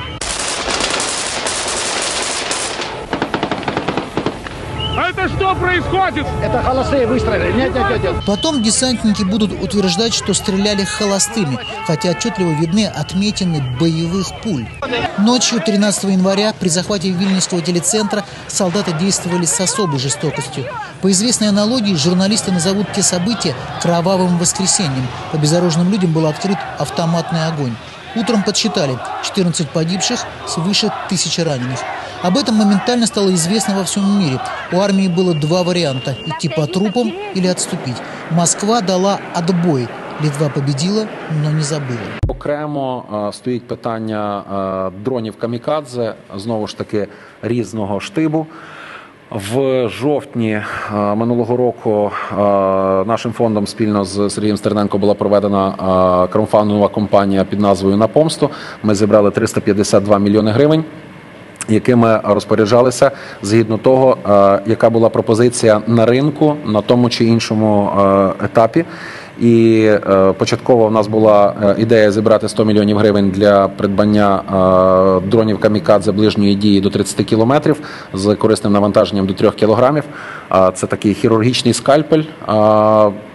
Это 5.08 5.26
что 5.26 5.54
происходит? 5.54 6.26
Это 6.42 6.62
холостые 6.62 7.06
выстрелы. 7.06 7.50
Нет, 7.54 7.74
нет, 7.74 7.90
нет, 7.90 8.02
нет. 8.02 8.14
Потом 8.26 8.62
десантники 8.62 9.22
будут 9.22 9.52
утверждать, 9.52 10.12
что 10.12 10.34
стреляли 10.34 10.84
холостыми, 10.84 11.58
хотя 11.86 12.10
отчетливо 12.10 12.50
видны 12.50 12.84
отметины 12.84 13.62
боевых 13.80 14.28
пуль. 14.42 14.68
Ночью 15.16 15.62
13 15.62 16.04
января 16.04 16.52
при 16.52 16.68
захвате 16.68 17.08
Вильнюсского 17.08 17.62
телецентра 17.62 18.22
солдаты 18.48 18.92
действовали 18.92 19.46
с 19.46 19.58
особой 19.58 19.98
жестокостью. 19.98 20.66
По 21.00 21.10
известной 21.10 21.48
аналогии 21.48 21.94
журналисты 21.94 22.52
назовут 22.52 22.92
те 22.92 23.02
события 23.02 23.54
кровавым 23.80 24.36
воскресеньем. 24.36 25.06
По 25.32 25.38
безоружным 25.38 25.90
людям 25.90 26.12
был 26.12 26.26
открыт 26.26 26.58
автоматный 26.78 27.46
огонь. 27.46 27.74
Утром 28.14 28.42
подсчитали 28.42 28.98
14 29.24 29.70
погибших, 29.70 30.20
свыше 30.46 30.92
тысячи 31.08 31.40
раненых. 31.40 31.78
Об 32.23 32.37
этом 32.37 32.55
моментально 32.55 33.05
стало 33.05 33.33
известно 33.33 33.75
во 33.75 33.83
всем 33.83 34.19
мире. 34.19 34.39
У 34.71 34.79
армии 34.79 35.07
было 35.07 35.33
два 35.33 35.63
варианта – 35.63 36.25
идти 36.25 36.49
по 36.49 36.67
трупам 36.67 37.13
или 37.35 37.47
отступить. 37.47 37.97
Москва 38.31 38.81
дала 38.81 39.19
отбой. 39.33 39.87
Литва 40.21 40.49
победила, 40.49 41.07
но 41.43 41.51
не 41.51 41.61
забыла. 41.61 41.99
Окремо 42.27 43.03
е, 43.29 43.33
стоїть 43.33 43.67
питання 43.67 44.43
е, 44.87 45.03
дронів 45.03 45.37
камікадзе, 45.37 46.13
знову 46.35 46.67
ж 46.67 46.77
таки 46.77 47.07
різного 47.41 47.99
штибу. 47.99 48.47
В 49.33 49.87
жовтні 49.89 50.51
е, 50.51 50.63
минулого 51.15 51.57
року 51.57 52.11
е, 52.31 52.35
нашим 53.05 53.31
фондом 53.31 53.67
спільно 53.67 54.05
з 54.05 54.29
Сергієм 54.29 54.57
Стерненко 54.57 54.97
була 54.97 55.13
проведена 55.13 55.67
е, 55.69 56.31
краудфандингова 56.31 56.89
кампанія 56.89 57.43
під 57.43 57.59
назвою 57.59 57.97
На 57.97 58.07
помсту. 58.07 58.49
Ми 58.83 58.95
зібрали 58.95 59.31
352 59.31 60.19
мільйони 60.19 60.51
гривень 60.51 60.83
якими 61.68 62.20
розпоряджалися 62.24 63.10
згідно 63.42 63.78
того, 63.78 64.16
е, 64.28 64.60
яка 64.66 64.90
була 64.90 65.08
пропозиція 65.08 65.80
на 65.86 66.06
ринку 66.06 66.56
на 66.66 66.82
тому 66.82 67.10
чи 67.10 67.24
іншому 67.24 67.90
е, 67.98 68.44
етапі. 68.44 68.84
І 69.40 69.84
е, 69.84 70.32
початково 70.38 70.86
в 70.88 70.92
нас 70.92 71.06
була 71.06 71.54
ідея 71.78 72.10
зібрати 72.10 72.48
100 72.48 72.64
мільйонів 72.64 72.98
гривень 72.98 73.30
для 73.30 73.68
придбання 73.68 74.42
дронів 75.26 75.60
камікадзе 75.60 76.12
ближньої 76.12 76.54
дії 76.54 76.80
до 76.80 76.90
30 76.90 77.26
кілометрів 77.26 77.80
з 78.14 78.34
корисним 78.34 78.72
навантаженням 78.72 79.26
до 79.26 79.34
3 79.34 79.50
кілограмів. 79.50 80.04
Це 80.74 80.86
такий 80.86 81.14
хірургічний 81.14 81.74
скальпель. 81.74 82.22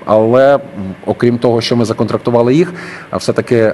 Е, 0.08 0.14
Але 0.24 0.60
окрім 1.06 1.38
того, 1.38 1.62
що 1.62 1.76
ми 1.76 1.86
законтрактували 1.86 2.56
їх, 2.56 2.74
а 3.10 3.18
все-таки 3.18 3.56
е, 3.56 3.74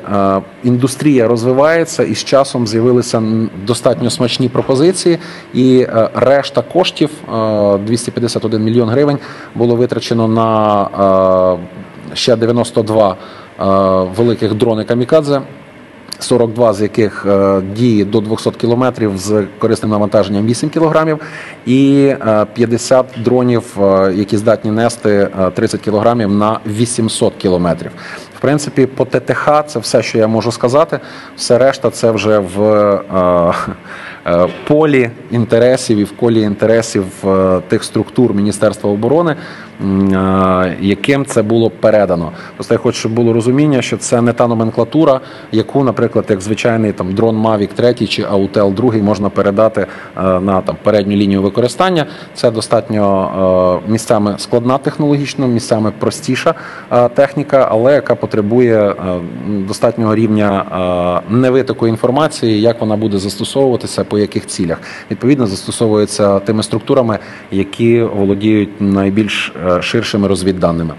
індустрія 0.64 1.28
розвивається 1.28 2.04
і 2.04 2.16
з 2.16 2.24
часом 2.24 2.68
з'явилися 2.68 3.24
достатньо 3.66 4.10
смачні 4.10 4.50
пропозиції. 4.50 5.18
І 5.54 5.80
е, 5.80 6.10
решта 6.14 6.62
коштів 6.62 7.10
е, 7.34 7.78
251 7.78 8.64
мільйон 8.64 8.90
гривень 8.90 9.18
було 9.56 9.76
витрачено 9.76 10.28
на 10.28 11.60
е, 12.12 12.16
ще 12.16 12.36
92 12.36 13.16
е, 13.60 13.66
великих 14.18 14.54
дрони 14.54 14.84
камікадзе. 14.84 15.42
42 16.20 16.74
з 16.74 16.82
яких 16.82 17.26
е, 17.26 17.62
діє 17.76 18.06
до 18.06 18.22
200 18.22 18.52
кілометрів 18.52 19.18
з 19.18 19.44
корисним 19.60 19.92
навантаженням 19.92 20.46
8 20.46 20.70
кілограмів, 20.70 21.20
і 21.66 22.14
е, 22.28 22.46
50 22.54 23.06
дронів, 23.24 23.78
е, 23.82 24.14
які 24.16 24.38
здатні 24.38 24.72
нести 24.72 25.30
е, 25.40 25.52
30 25.52 25.82
кілограмів 25.82 26.32
на 26.32 26.60
800 26.66 27.36
кілометрів. 27.36 27.92
В 28.40 28.42
принципі, 28.42 28.86
по 28.86 29.06
ТТХ 29.06 29.50
це 29.68 29.80
все, 29.80 30.04
що 30.04 30.18
я 30.18 30.28
можу 30.28 30.52
сказати. 30.52 31.00
Все 31.36 31.58
решта 31.58 31.90
це 31.90 32.12
вже 32.12 32.40
в 32.40 32.64
е, 32.64 33.54
е, 34.28 34.48
полі 34.68 35.10
інтересів 35.32 35.98
і 35.98 36.04
в 36.04 36.18
колі 36.18 36.42
інтересів 36.42 37.06
е, 37.26 37.62
тих 37.68 37.84
структур 37.84 38.34
Міністерства 38.34 38.90
оборони, 38.90 39.32
е, 39.32 39.36
яким 40.82 41.26
це 41.26 41.44
було 41.44 41.70
передано. 41.70 42.32
Просто 42.56 42.74
я 42.74 42.78
хочу, 42.78 43.00
щоб 43.00 43.12
було 43.12 43.34
розуміння, 43.34 43.82
що 43.82 43.98
це 43.98 44.22
не 44.22 44.34
та 44.34 44.48
номенклатура, 44.48 45.20
яку, 45.52 45.84
наприклад, 45.84 46.26
як 46.30 46.42
звичайний 46.42 46.92
там 46.92 47.14
дрон 47.14 47.38
Mavic 47.38 47.68
3 47.68 48.08
чи 48.08 48.24
Autel 48.24 48.74
2 48.74 48.94
можна 48.94 49.30
передати 49.30 49.82
е, 49.82 50.40
на 50.40 50.62
там 50.62 50.76
передню 50.84 51.16
лінію 51.16 51.42
використання. 51.42 52.06
Це 52.34 52.52
достатньо 52.52 53.82
е, 53.88 53.92
місцями 53.92 54.36
складна 54.38 54.78
технологічно, 54.78 55.48
місцями 55.48 55.92
простіша 56.00 56.54
е, 56.92 57.10
техніка, 57.10 57.68
але 57.72 57.94
яка 57.94 58.16
потребує 58.16 58.90
е, 58.90 58.96
достатнього 59.48 60.16
рівня 60.16 60.66
е, 61.30 61.34
невитоку 61.34 61.88
інформації, 61.88 62.62
як 62.62 62.82
вона 62.82 62.96
буде 62.96 63.18
застосовуватися, 63.18 64.04
по 64.04 64.20
яких 64.20 64.46
цілях. 64.46 64.78
Відповідно, 65.12 65.48
застосовується 65.48 66.40
тими 66.40 66.64
структурами, 66.64 67.20
які 67.52 68.02
володіють 68.02 68.82
найбільш 68.82 69.54
е, 69.66 69.69
ширшими 69.82 70.28
розвідданими. 70.28 70.94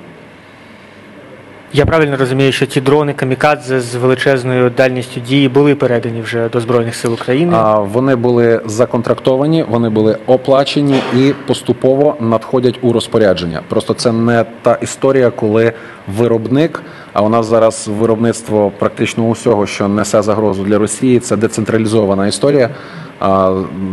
Я 1.73 1.87
правильно 1.87 2.17
розумію, 2.17 2.53
що 2.53 2.67
ті 2.67 2.81
дрони 2.81 3.13
камікадзе 3.13 3.81
з 3.81 3.95
величезною 3.95 4.71
дальністю 4.71 5.21
дії 5.21 5.49
були 5.49 5.75
передані 5.75 6.21
вже 6.21 6.49
до 6.49 6.61
Збройних 6.61 6.95
сил 6.95 7.15
України. 7.15 7.53
А, 7.57 7.79
Вони 7.79 8.17
були 8.17 8.61
законтрактовані, 8.67 9.65
вони 9.69 9.89
були 9.89 10.19
оплачені 10.27 11.01
і 11.17 11.33
поступово 11.47 12.17
надходять 12.21 12.79
у 12.83 12.93
розпорядження. 12.93 13.61
Просто 13.69 13.95
це 13.95 14.13
не 14.13 14.45
та 14.63 14.75
історія, 14.75 15.31
коли 15.31 15.73
виробник, 16.17 16.83
а 17.13 17.23
у 17.23 17.29
нас 17.29 17.47
зараз 17.47 17.89
виробництво 17.99 18.73
практично 18.79 19.25
усього, 19.25 19.67
що 19.67 19.89
несе 19.89 20.23
загрозу 20.23 20.65
для 20.65 20.79
Росії, 20.79 21.21
це 21.21 21.37
децентралізована 21.37 22.27
історія. 22.27 22.71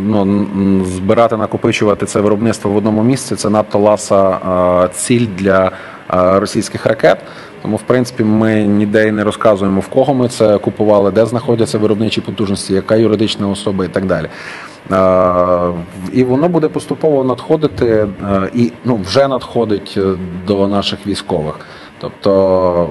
Ну, 0.04 0.46
збирати, 0.84 1.36
накопичувати 1.36 2.06
це 2.06 2.20
виробництво 2.20 2.70
в 2.70 2.76
одному 2.76 3.02
місці 3.02 3.36
це 3.36 3.50
надто 3.50 3.78
ласа 3.78 4.88
ціль 4.92 5.26
для 5.36 5.70
російських 6.38 6.86
ракет. 6.86 7.18
Тому, 7.62 7.76
в 7.76 7.82
принципі, 7.82 8.24
ми 8.24 8.62
ніде 8.62 9.08
й 9.08 9.12
не 9.12 9.24
розказуємо, 9.24 9.80
в 9.80 9.88
кого 9.88 10.14
ми 10.14 10.28
це 10.28 10.58
купували, 10.58 11.10
де 11.10 11.26
знаходяться 11.26 11.78
виробничі 11.78 12.20
потужності, 12.20 12.74
яка 12.74 12.96
юридична 12.96 13.48
особа 13.48 13.84
і 13.84 13.88
так 13.88 14.06
далі. 14.06 14.28
І 16.12 16.24
воно 16.24 16.48
буде 16.48 16.68
поступово 16.68 17.24
надходити 17.24 18.08
і 18.54 18.72
ну, 18.84 18.96
вже 18.96 19.28
надходить 19.28 19.94
е, 19.96 20.14
до 20.46 20.68
наших 20.68 21.06
військових. 21.06 21.54
Тобто 22.00 22.90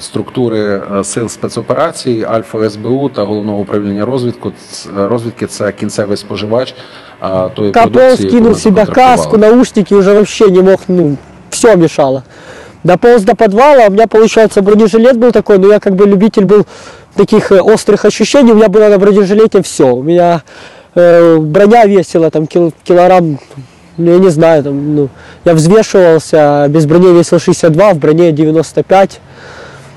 структури 0.00 0.58
е, 1.00 1.04
сил 1.04 1.28
спецоперацій, 1.28 2.26
Альфа 2.30 2.70
СБУ 2.70 3.08
та 3.08 3.22
головного 3.24 3.58
управління 3.58 4.04
розвідку 4.04 4.52
ц- 4.70 4.88
розвідки 5.08 5.46
це 5.46 5.72
кінцевий 5.72 6.16
споживач 6.16 6.74
е, 7.22 7.48
тої 7.54 7.70
Капел 7.72 7.92
продукції. 7.92 8.26
яку 8.26 8.28
скинул 8.30 8.48
ми 8.48 8.52
в 8.54 8.58
себя 8.60 8.74
законтрактували. 8.80 9.16
каску, 9.16 9.36
наушники, 9.38 9.94
уже 9.94 10.12
вообще 10.12 10.50
не 10.50 10.62
мог, 10.62 10.78
ну, 10.88 11.16
все 11.50 11.76
мешало. 11.76 12.22
Дополз 12.84 13.22
до 13.24 13.34
подвала, 13.34 13.86
у 13.86 13.90
меня, 13.90 14.06
получается, 14.06 14.62
бронежилет 14.62 15.16
был 15.16 15.30
такой, 15.32 15.58
но 15.58 15.68
я 15.72 15.78
как 15.78 15.94
бы 15.94 16.06
любитель 16.06 16.44
был 16.44 16.64
таких 17.16 17.52
э, 17.52 17.60
острых 17.60 18.04
ощущений, 18.04 18.52
у 18.52 18.54
меня 18.54 18.68
было 18.68 18.88
на 18.88 18.98
бронежилете 18.98 19.60
все. 19.62 19.84
У 19.84 20.02
меня 20.02 20.42
э, 20.94 21.36
броня 21.38 21.84
весила 21.86 22.30
там 22.30 22.46
кил- 22.46 22.72
килограмм, 22.84 23.38
ну, 23.98 24.12
я 24.12 24.18
не 24.18 24.30
знаю, 24.30 24.62
там, 24.62 24.94
ну, 24.94 25.08
я 25.44 25.54
взвешивался, 25.54 26.66
без 26.68 26.84
брони 26.86 27.12
весил 27.18 27.38
62, 27.38 27.92
в 27.92 27.98
броне 27.98 28.32
95, 28.32 29.10
э, 29.14 29.18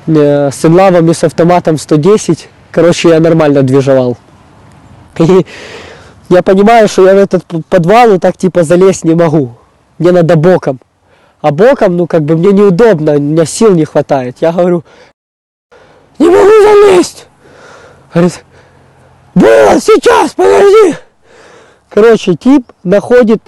С 0.07 0.65
инлавом 0.65 1.11
и 1.11 1.15
с 1.15 1.25
автоматом 1.25 1.79
110. 1.79 2.49
Короче, 2.71 3.11
я 3.11 3.21
нормально 3.21 3.63
движевал. 3.63 4.17
И 5.19 5.47
я 6.29 6.43
понимаю, 6.43 6.89
что 6.89 7.07
я 7.07 7.15
в 7.15 7.19
этот 7.19 7.45
подвал 7.69 8.11
вот 8.11 8.23
так 8.23 8.37
типа 8.37 8.65
залезть 8.65 9.05
не 9.05 9.15
могу. 9.15 9.57
Мне 9.99 10.13
надо 10.13 10.37
боком. 10.37 10.81
А 11.41 11.53
боком, 11.53 11.97
ну 11.97 12.07
как 12.07 12.23
бы 12.23 12.37
мне 12.37 12.53
неудобно, 12.53 13.17
у 13.17 13.21
меня 13.21 13.45
сил 13.45 13.75
не 13.75 13.85
хватает. 13.85 14.39
Я 14.41 14.53
говорю, 14.53 14.83
не 16.19 16.27
могу 16.29 16.51
залезть. 16.63 17.27
Говорит, 18.13 18.45
было 19.35 19.81
сейчас, 19.81 20.33
подожди. 20.33 20.97
Короче, 21.91 22.35
тип 22.35 22.73
находит 22.83 23.41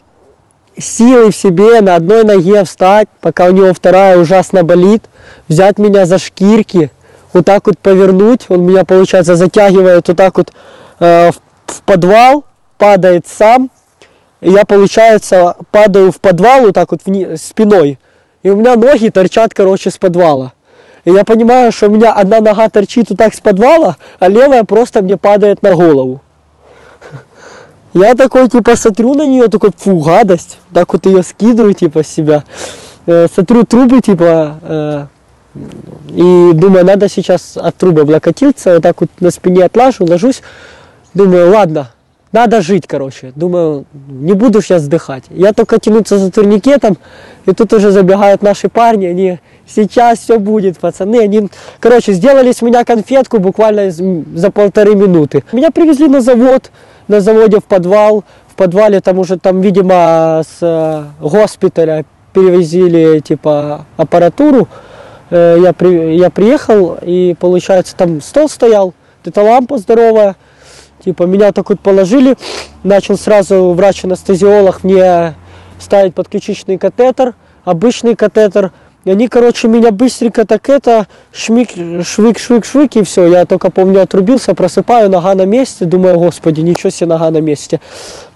силы 0.79 1.31
в 1.31 1.37
себе 1.37 1.81
на 1.81 1.97
одной 1.97 2.25
ноге 2.25 2.65
встать, 2.65 3.09
пока 3.21 3.47
у 3.47 3.51
него 3.51 3.73
вторая 3.73 4.19
ужасно 4.19 4.63
болит, 4.63 5.05
взять 5.49 5.79
меня 5.79 6.07
за 6.07 6.19
шкирки, 6.19 6.91
вот 7.33 7.45
так 7.45 7.67
вот 7.67 7.79
повернуть, 7.79 8.47
он 8.49 8.63
меня, 8.63 8.85
получается, 8.85 9.37
затягивает 9.37 10.09
вот 10.09 10.17
так 10.17 10.37
вот 10.39 10.53
э, 11.01 11.31
в, 11.31 11.73
в 11.73 11.83
подвал, 11.83 12.45
падает 12.79 13.27
сам, 13.27 13.71
и 14.41 14.51
я, 14.51 14.65
получается, 14.65 15.57
падаю 15.71 16.13
в 16.13 16.21
подвал 16.21 16.63
вот 16.63 16.75
так 16.75 16.91
вот 16.93 17.01
вни- 17.05 17.37
спиной, 17.37 17.99
и 18.43 18.51
у 18.51 18.57
меня 18.57 18.77
ноги 18.77 19.09
торчат, 19.09 19.55
короче, 19.55 19.91
с 19.91 19.99
подвала. 19.99 20.53
И 21.05 21.11
я 21.13 21.25
понимаю, 21.25 21.73
что 21.73 21.87
у 21.87 21.91
меня 21.91 22.13
одна 22.13 22.41
нога 22.41 22.69
торчит 22.69 23.11
вот 23.11 23.19
так 23.19 23.35
с 23.35 23.41
подвала, 23.41 23.97
а 24.19 24.29
левая 24.29 24.65
просто 24.65 25.03
мне 25.03 25.17
падает 25.17 25.63
на 25.63 25.75
голову. 25.75 26.21
Я 27.97 28.15
такой, 28.15 28.47
типа, 28.51 28.77
смотрю 28.77 29.15
на 29.15 29.27
нее, 29.27 29.49
такой, 29.49 29.71
фу, 29.75 29.99
гадость. 30.01 30.59
Так 30.75 30.93
вот 30.93 31.07
ее 31.07 31.23
скидываю, 31.23 31.73
типа, 31.73 32.03
с 32.03 32.09
себя. 32.09 32.45
Э, 33.07 33.27
смотрю 33.33 33.65
трубы, 33.65 34.03
типа, 34.03 34.59
э, 34.61 35.07
и 36.11 36.51
думаю, 36.53 36.85
надо 36.85 37.09
сейчас 37.09 37.57
от 37.57 37.75
трубы 37.77 38.03
облокотиться, 38.03 38.75
вот 38.75 38.83
так 38.83 39.01
вот 39.01 39.09
на 39.21 39.31
спине 39.31 39.65
отлажу, 39.65 40.05
ложусь. 40.05 40.43
Думаю, 41.15 41.51
ладно, 41.51 41.89
надо 42.33 42.61
жить, 42.61 42.87
короче. 42.87 43.33
Думаю, 43.35 43.87
не 44.11 44.35
буду 44.35 44.61
сейчас 44.61 44.83
вздыхать. 44.83 45.25
Я 45.31 45.55
только 45.55 45.79
тянуться 45.79 46.19
за 46.19 46.31
турникетом, 46.31 46.99
и 47.47 47.53
тут 47.55 47.73
уже 47.73 47.93
забегают 47.93 48.43
наши 48.43 48.69
парни, 48.69 49.07
они, 49.07 49.39
сейчас 49.67 50.19
все 50.19 50.39
будет, 50.39 50.77
пацаны. 50.77 51.21
Они, 51.21 51.49
короче, 51.81 52.13
сделали 52.13 52.53
с 52.53 52.61
меня 52.61 52.85
конфетку 52.85 53.39
буквально 53.39 53.91
за 53.91 54.51
полторы 54.51 54.95
минуты. 54.95 55.45
Меня 55.53 55.71
привезли 55.71 56.09
на 56.09 56.21
завод, 56.21 56.71
на 57.09 57.21
заводе 57.21 57.59
в 57.61 57.65
подвал. 57.65 58.25
В 58.49 58.55
подвале 58.55 59.01
там 59.01 59.19
уже, 59.19 59.39
там, 59.39 59.61
видимо, 59.61 60.43
с 60.49 60.59
э, 60.63 61.05
госпиталя 61.21 62.05
перевозили, 62.33 63.21
типа, 63.21 63.85
аппаратуру. 63.97 64.69
Э, 65.31 65.59
Я, 65.61 65.73
при, 65.73 66.17
я 66.17 66.31
приехал, 66.31 66.97
и, 67.03 67.35
получается, 67.39 67.95
там 67.97 68.21
стол 68.21 68.49
стоял, 68.49 68.95
это 69.25 69.43
лампа 69.43 69.77
здоровая. 69.79 70.37
Типа, 71.05 71.25
меня 71.25 71.53
так 71.53 71.69
вот 71.69 71.81
положили, 71.81 72.37
начал 72.83 73.17
сразу 73.19 73.73
врач-анестезиолог 73.73 74.83
мне 74.85 75.35
ставить 75.79 76.15
подключичный 76.15 76.79
катетер, 76.79 77.35
обычный 77.65 78.17
катетер. 78.17 78.73
И 79.07 79.11
они, 79.11 79.29
короче, 79.29 79.69
меня 79.69 79.93
быстренько 79.93 80.45
так 80.45 80.69
это, 80.69 81.07
шмик, 81.31 81.69
швык, 82.05 82.41
швык, 82.41 82.65
швык, 82.65 82.97
и 82.97 83.05
все. 83.05 83.27
Я 83.29 83.47
только 83.47 83.71
помню, 83.71 84.03
отрубился, 84.03 84.53
просыпаю, 84.53 85.09
нога 85.09 85.33
на 85.37 85.47
месте, 85.47 85.85
думаю, 85.85 86.19
господи, 86.19 86.61
ничего 86.63 86.91
себе, 86.91 87.07
нога 87.11 87.31
на 87.31 87.41
месте. 87.41 87.81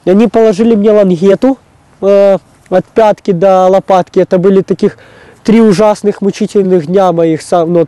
И 0.05 0.11
они 0.11 0.29
положили 0.29 0.77
мне 0.77 0.93
лангету 0.93 1.59
э, 2.01 2.39
от 2.69 2.85
пятки 2.87 3.33
до 3.33 3.67
лопатки. 3.67 4.21
Это 4.21 4.39
были 4.39 4.61
таких 4.63 4.97
три 5.43 5.61
ужасных 5.61 6.21
мучительных 6.23 6.87
дня 6.87 7.11
моих. 7.11 7.43
сам- 7.43 7.73
Ну, 7.73 7.85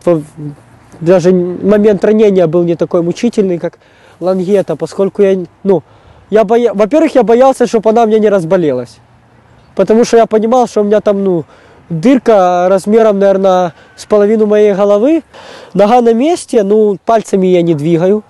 даже 0.99 1.31
момент 1.31 2.03
ранения 2.03 2.47
был 2.47 2.63
не 2.63 2.75
такой 2.75 3.01
мучительный, 3.01 3.59
как 3.59 3.79
лангета, 4.19 4.75
поскольку 4.75 5.21
я, 5.21 5.37
ну, 5.63 5.83
я 6.29 6.43
боя... 6.43 6.73
во-первых, 6.73 7.15
я 7.15 7.23
боялся, 7.23 7.65
чтобы 7.65 7.91
она 7.91 8.05
мне 8.05 8.19
не 8.19 8.27
разболелась. 8.27 8.97
Потому 9.73 10.03
что 10.03 10.17
я 10.17 10.25
понимал, 10.25 10.67
что 10.67 10.81
у 10.81 10.83
меня 10.83 10.99
там, 10.99 11.23
ну, 11.23 11.45
дырка 11.88 12.66
размером, 12.68 13.18
наверное, 13.18 13.74
с 13.96 14.06
половину 14.06 14.46
моей 14.46 14.74
головы. 14.74 15.22
Нога 15.74 16.00
на 16.00 16.12
месте, 16.12 16.62
ну, 16.62 16.98
пальцами 17.04 17.46
я 17.46 17.62
не 17.62 17.74
двигаю. 17.74 18.22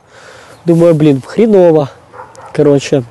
Думаю, 0.65 0.95
блин, 0.95 1.23
хреново. 1.25 1.91
Короче, 2.53 3.05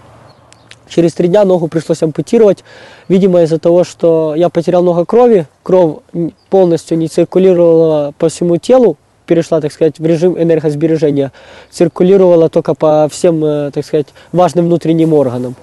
через 0.87 1.13
три 1.13 1.27
дня 1.27 1.43
ногу 1.43 1.67
пришлось 1.67 2.03
ампутировать. 2.03 2.63
Видимо, 3.07 3.41
из-за 3.41 3.59
того, 3.59 3.83
что 3.83 4.33
я 4.35 4.49
потерял 4.49 4.83
много 4.83 5.05
крови, 5.05 5.47
кровь 5.63 5.97
н- 6.13 6.33
полностью 6.49 6.97
не 6.97 7.07
циркулировала 7.07 8.13
по 8.17 8.29
всему 8.29 8.57
телу, 8.57 8.97
перешла, 9.25 9.59
так 9.59 9.71
сказать, 9.73 9.99
в 9.99 10.05
режим 10.05 10.41
энергосбережения, 10.41 11.31
циркулировала 11.69 12.49
только 12.49 12.73
по 12.73 13.07
всем, 13.11 13.43
э, 13.43 13.71
так 13.71 13.85
сказать, 13.85 14.07
важным 14.31 14.65
внутренним 14.65 15.13
органам. 15.13 15.55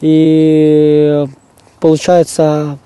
И 0.00 1.24
получается, 1.80 2.78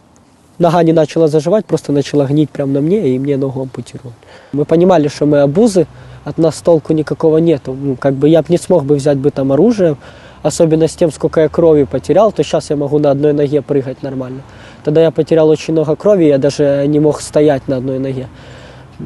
нога 0.58 0.82
не 0.82 0.92
начала 0.92 1.28
заживать, 1.28 1.64
просто 1.64 1.92
начала 1.92 2.26
гнить 2.26 2.50
прямо 2.50 2.72
на 2.72 2.80
мне, 2.80 3.08
и 3.08 3.18
мне 3.18 3.36
ногу 3.36 3.62
ампутировали. 3.62 4.14
Мы 4.52 4.64
понимали, 4.64 5.08
что 5.08 5.26
мы 5.26 5.40
обузы, 5.40 5.86
от 6.24 6.38
нас 6.38 6.60
толку 6.60 6.92
никакого 6.92 7.38
нету. 7.38 7.72
Ну, 7.72 7.96
как 7.96 8.14
бы 8.14 8.28
я 8.28 8.42
бы 8.42 8.46
не 8.50 8.58
смог 8.58 8.84
бы 8.84 8.94
взять 8.96 9.18
бы 9.18 9.30
там 9.30 9.52
оружие, 9.52 9.96
особенно 10.42 10.86
с 10.86 10.94
тем, 10.94 11.10
сколько 11.10 11.40
я 11.40 11.48
крови 11.48 11.84
потерял, 11.84 12.32
то 12.32 12.42
сейчас 12.42 12.70
я 12.70 12.76
могу 12.76 12.98
на 12.98 13.10
одной 13.10 13.32
ноге 13.32 13.62
прыгать 13.62 14.02
нормально. 14.02 14.42
Тогда 14.84 15.02
я 15.02 15.10
потерял 15.10 15.48
очень 15.48 15.72
много 15.72 15.96
крови, 15.96 16.24
я 16.24 16.38
даже 16.38 16.84
не 16.86 17.00
мог 17.00 17.20
стоять 17.20 17.68
на 17.68 17.76
одной 17.76 17.98
ноге. 17.98 18.28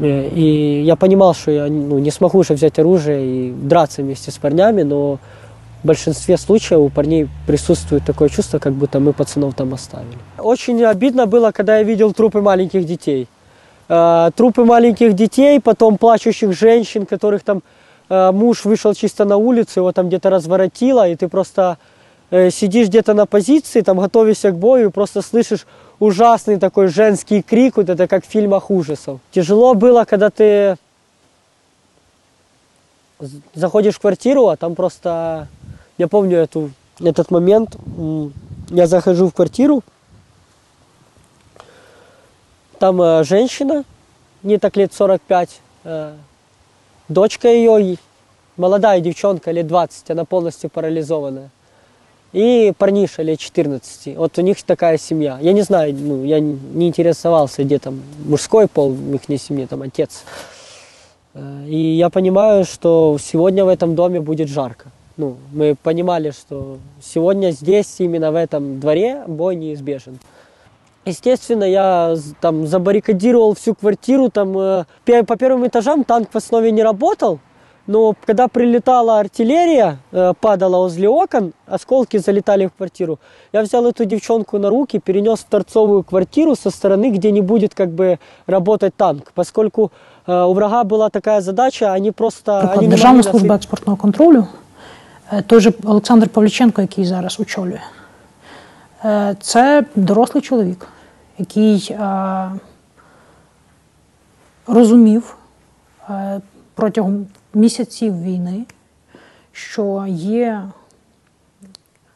Э, 0.00 0.28
И 0.34 0.82
я 0.84 0.96
понимал, 0.96 1.34
что 1.34 1.50
я 1.50 1.66
ну, 1.66 1.98
не 1.98 2.10
смогу 2.10 2.38
уже 2.38 2.54
взять 2.54 2.78
оружие 2.78 3.24
и 3.24 3.52
драться 3.52 4.02
вместе 4.02 4.30
с 4.30 4.38
парнями, 4.38 4.82
но 4.82 5.18
в 5.83 5.87
большинстве 5.87 6.37
случаев 6.37 6.79
у 6.79 6.89
парней 6.89 7.27
присутствует 7.47 8.05
такое 8.05 8.29
чувство, 8.29 8.59
как 8.59 8.73
будто 8.73 8.99
мы 8.99 9.13
пацанов 9.13 9.55
там 9.55 9.73
оставили. 9.73 10.17
Очень 10.37 10.83
обидно 10.83 11.25
было, 11.25 11.51
когда 11.51 11.77
я 11.77 11.83
видел 11.83 12.13
трупы 12.13 12.41
маленьких 12.41 12.85
детей. 12.85 13.27
Э, 13.87 14.29
Трупы 14.35 14.65
маленьких 14.65 15.13
детей, 15.13 15.59
потом 15.59 15.97
плачущих 15.97 16.53
женщин, 16.53 17.05
которых 17.05 17.43
там 17.43 17.63
э, 18.09 18.31
муж 18.31 18.65
вышел 18.65 18.93
чисто 18.93 19.25
на 19.25 19.37
улицу, 19.37 19.79
его 19.79 19.91
там 19.91 20.07
где-то 20.07 20.29
разворотило, 20.29 21.07
и 21.07 21.15
ты 21.15 21.27
просто 21.27 21.77
э, 22.29 22.51
сидишь 22.51 22.87
где-то 22.87 23.13
на 23.13 23.25
позиции, 23.25 23.81
там 23.81 23.99
готовишься 23.99 24.51
к 24.51 24.57
бою, 24.57 24.89
и 24.89 24.91
просто 24.91 25.21
слышишь 25.21 25.65
ужасный 25.99 26.57
такой 26.59 26.87
женский 26.87 27.41
крик, 27.41 27.77
вот 27.77 27.89
это 27.89 28.07
как 28.07 28.25
в 28.25 28.29
фильмах 28.29 28.69
ужасов. 28.69 29.19
Тяжело 29.31 29.73
было, 29.73 30.05
когда 30.05 30.29
ты 30.29 30.75
заходишь 33.53 33.95
в 33.95 33.99
квартиру, 33.99 34.47
а 34.47 34.55
там 34.55 34.75
просто, 34.75 35.47
я 35.99 36.07
помню 36.07 36.37
эту, 36.37 36.71
этот 36.99 37.29
момент, 37.29 37.75
я 38.69 38.87
захожу 38.87 39.27
в 39.27 39.33
квартиру, 39.33 39.83
там 42.79 43.01
э, 43.01 43.23
женщина, 43.25 43.83
не 44.41 44.57
так 44.57 44.77
лет 44.77 44.93
45, 44.93 45.59
э, 45.83 46.13
дочка 47.09 47.49
ее, 47.49 47.97
молодая 48.55 49.01
девчонка, 49.01 49.51
лет 49.51 49.67
20, 49.67 50.11
она 50.11 50.23
полностью 50.23 50.69
парализованная. 50.69 51.49
И 52.31 52.71
парниша 52.77 53.21
лет 53.23 53.39
14. 53.39 54.15
Вот 54.15 54.37
у 54.37 54.41
них 54.41 54.63
такая 54.63 54.97
семья. 54.97 55.37
Я 55.41 55.51
не 55.51 55.63
знаю, 55.63 55.93
ну, 55.95 56.23
я 56.23 56.39
не 56.39 56.57
не 56.73 56.87
интересовался, 56.87 57.63
где 57.63 57.79
там 57.79 58.01
мужской 58.25 58.67
пол 58.67 58.91
в 58.91 59.15
их 59.15 59.41
семье, 59.41 59.67
там 59.67 59.81
отец. 59.81 60.23
Э, 61.33 61.65
И 61.67 61.97
я 61.97 62.09
понимаю, 62.09 62.63
что 62.63 63.17
сегодня 63.19 63.65
в 63.65 63.67
этом 63.67 63.95
доме 63.95 64.21
будет 64.21 64.47
жарко. 64.47 64.91
Ну, 65.18 65.36
мы 65.52 65.76
понимали, 65.82 66.30
что 66.32 66.78
сегодня 67.00 67.50
здесь, 67.52 67.94
именно 68.00 68.32
в 68.32 68.34
этом 68.36 68.80
дворе, 68.80 69.22
бой 69.28 69.54
неизбежен. 69.56 70.18
Естественно, 71.06 71.64
я 71.64 72.16
з- 72.16 72.34
там 72.40 72.66
забаррикадировал 72.66 73.54
всю 73.54 73.74
квартиру, 73.74 74.28
там 74.30 74.58
э, 74.58 74.84
пе- 75.04 75.22
по 75.22 75.36
первым 75.36 75.66
этажам 75.66 76.02
танк 76.04 76.28
в 76.32 76.36
основе 76.36 76.72
не 76.72 76.82
работал, 76.82 77.38
но 77.86 78.14
когда 78.26 78.48
прилетала 78.48 79.20
артиллерия, 79.20 79.98
э, 80.12 80.32
падала 80.40 80.78
возле 80.78 81.08
окон, 81.08 81.52
осколки 81.66 82.16
залетали 82.16 82.66
в 82.66 82.72
квартиру. 82.72 83.18
Я 83.52 83.60
взял 83.62 83.84
эту 83.86 84.06
девчонку 84.06 84.58
на 84.58 84.70
руки, 84.70 84.98
перенес 84.98 85.40
в 85.40 85.44
торцовую 85.44 86.02
квартиру 86.04 86.56
со 86.56 86.70
стороны, 86.70 87.10
где 87.10 87.30
не 87.32 87.42
будет 87.42 87.74
как 87.74 87.90
бы 87.90 88.18
работать 88.46 88.94
танк, 88.96 89.30
поскольку 89.34 89.92
э, 90.26 90.42
у 90.44 90.54
врага 90.54 90.84
была 90.84 91.10
такая 91.10 91.40
задача, 91.42 91.92
они 91.92 92.10
просто... 92.12 92.52
Наприклад, 92.52 92.78
они 92.78 92.86
не 92.86 92.92
Державна 92.92 93.16
могли 93.18 93.30
служба 93.30 93.48
нас- 93.48 93.56
експортного 93.60 93.96
контролю, 93.98 94.38
е, 94.38 94.46
той 95.47 95.59
же 95.59 95.73
Олександр 95.83 96.29
Павліченко, 96.29 96.81
який 96.81 97.05
зараз 97.05 97.39
очолює, 97.39 97.81
е, 99.05 99.35
це 99.41 99.85
дорослий 99.95 100.43
чоловік, 100.43 100.87
який 101.37 101.87
е, 101.91 102.51
розумів 104.67 105.37
е, 106.09 106.41
протягом 106.73 107.27
місяців 107.53 108.21
війни, 108.21 108.65
що 109.51 110.05
є 110.09 110.63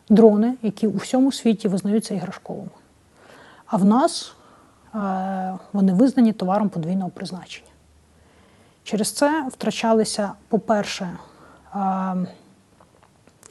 дрони, 0.10 0.54
які 0.62 0.88
у 0.88 0.98
всьому 0.98 1.32
світі 1.32 1.68
визнаються 1.68 2.14
іграшковими. 2.14 2.70
А 3.66 3.78
в 3.78 3.86
нас 3.86 4.36
е, 4.96 5.58
вони 5.74 5.94
визнані 5.94 6.34
товаром 6.34 6.70
подвійного 6.70 7.10
призначення. 7.10 7.68
Через 8.84 9.12
це 9.12 9.48
втрачалися, 9.52 10.32
по-перше, 10.48 11.10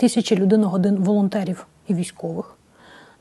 тисячі 0.02 0.36
людиногодин 0.36 0.96
волонтерів 0.96 1.66
і 1.88 1.94
військових 1.94 2.54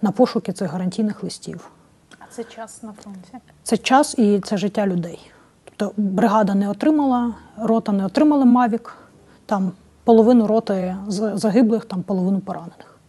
на 0.02 0.12
пошуки 0.12 0.54
цих 0.54 0.72
гарантійних 0.72 1.24
листів. 1.24 1.72
А 2.20 2.24
це 2.30 2.44
час 2.44 2.84
на 2.84 2.94
фронті. 2.94 3.34
Це 3.63 3.78
час 3.78 4.20
і 4.20 4.39
це 4.39 4.58
життя 4.58 4.88
людей. 4.88 5.32
Тобто 5.63 5.94
бригада 5.98 6.56
не 6.56 6.70
отримала, 6.70 7.36
рота 7.58 7.91
не 7.91 8.06
отримала 8.06 8.46
Мавік, 8.46 8.98
там 9.46 9.72
половину 10.04 10.48
роти 10.48 10.96
загиблих, 11.08 11.86
там 11.86 12.04
половину 12.04 12.39
поранених. 12.39 13.00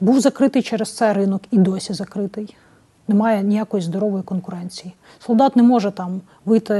Був 0.00 0.20
закритий 0.20 0.62
через 0.62 0.96
це 0.96 1.12
ринок 1.12 1.42
і 1.50 1.58
досі 1.58 1.92
закритий. 1.92 2.56
Немає 3.08 3.42
ніякої 3.42 3.82
здорової 3.82 4.22
конкуренції. 4.22 4.94
Солдат 5.18 5.56
не 5.56 5.62
може 5.62 5.90
там 5.90 6.20
вийти 6.44 6.74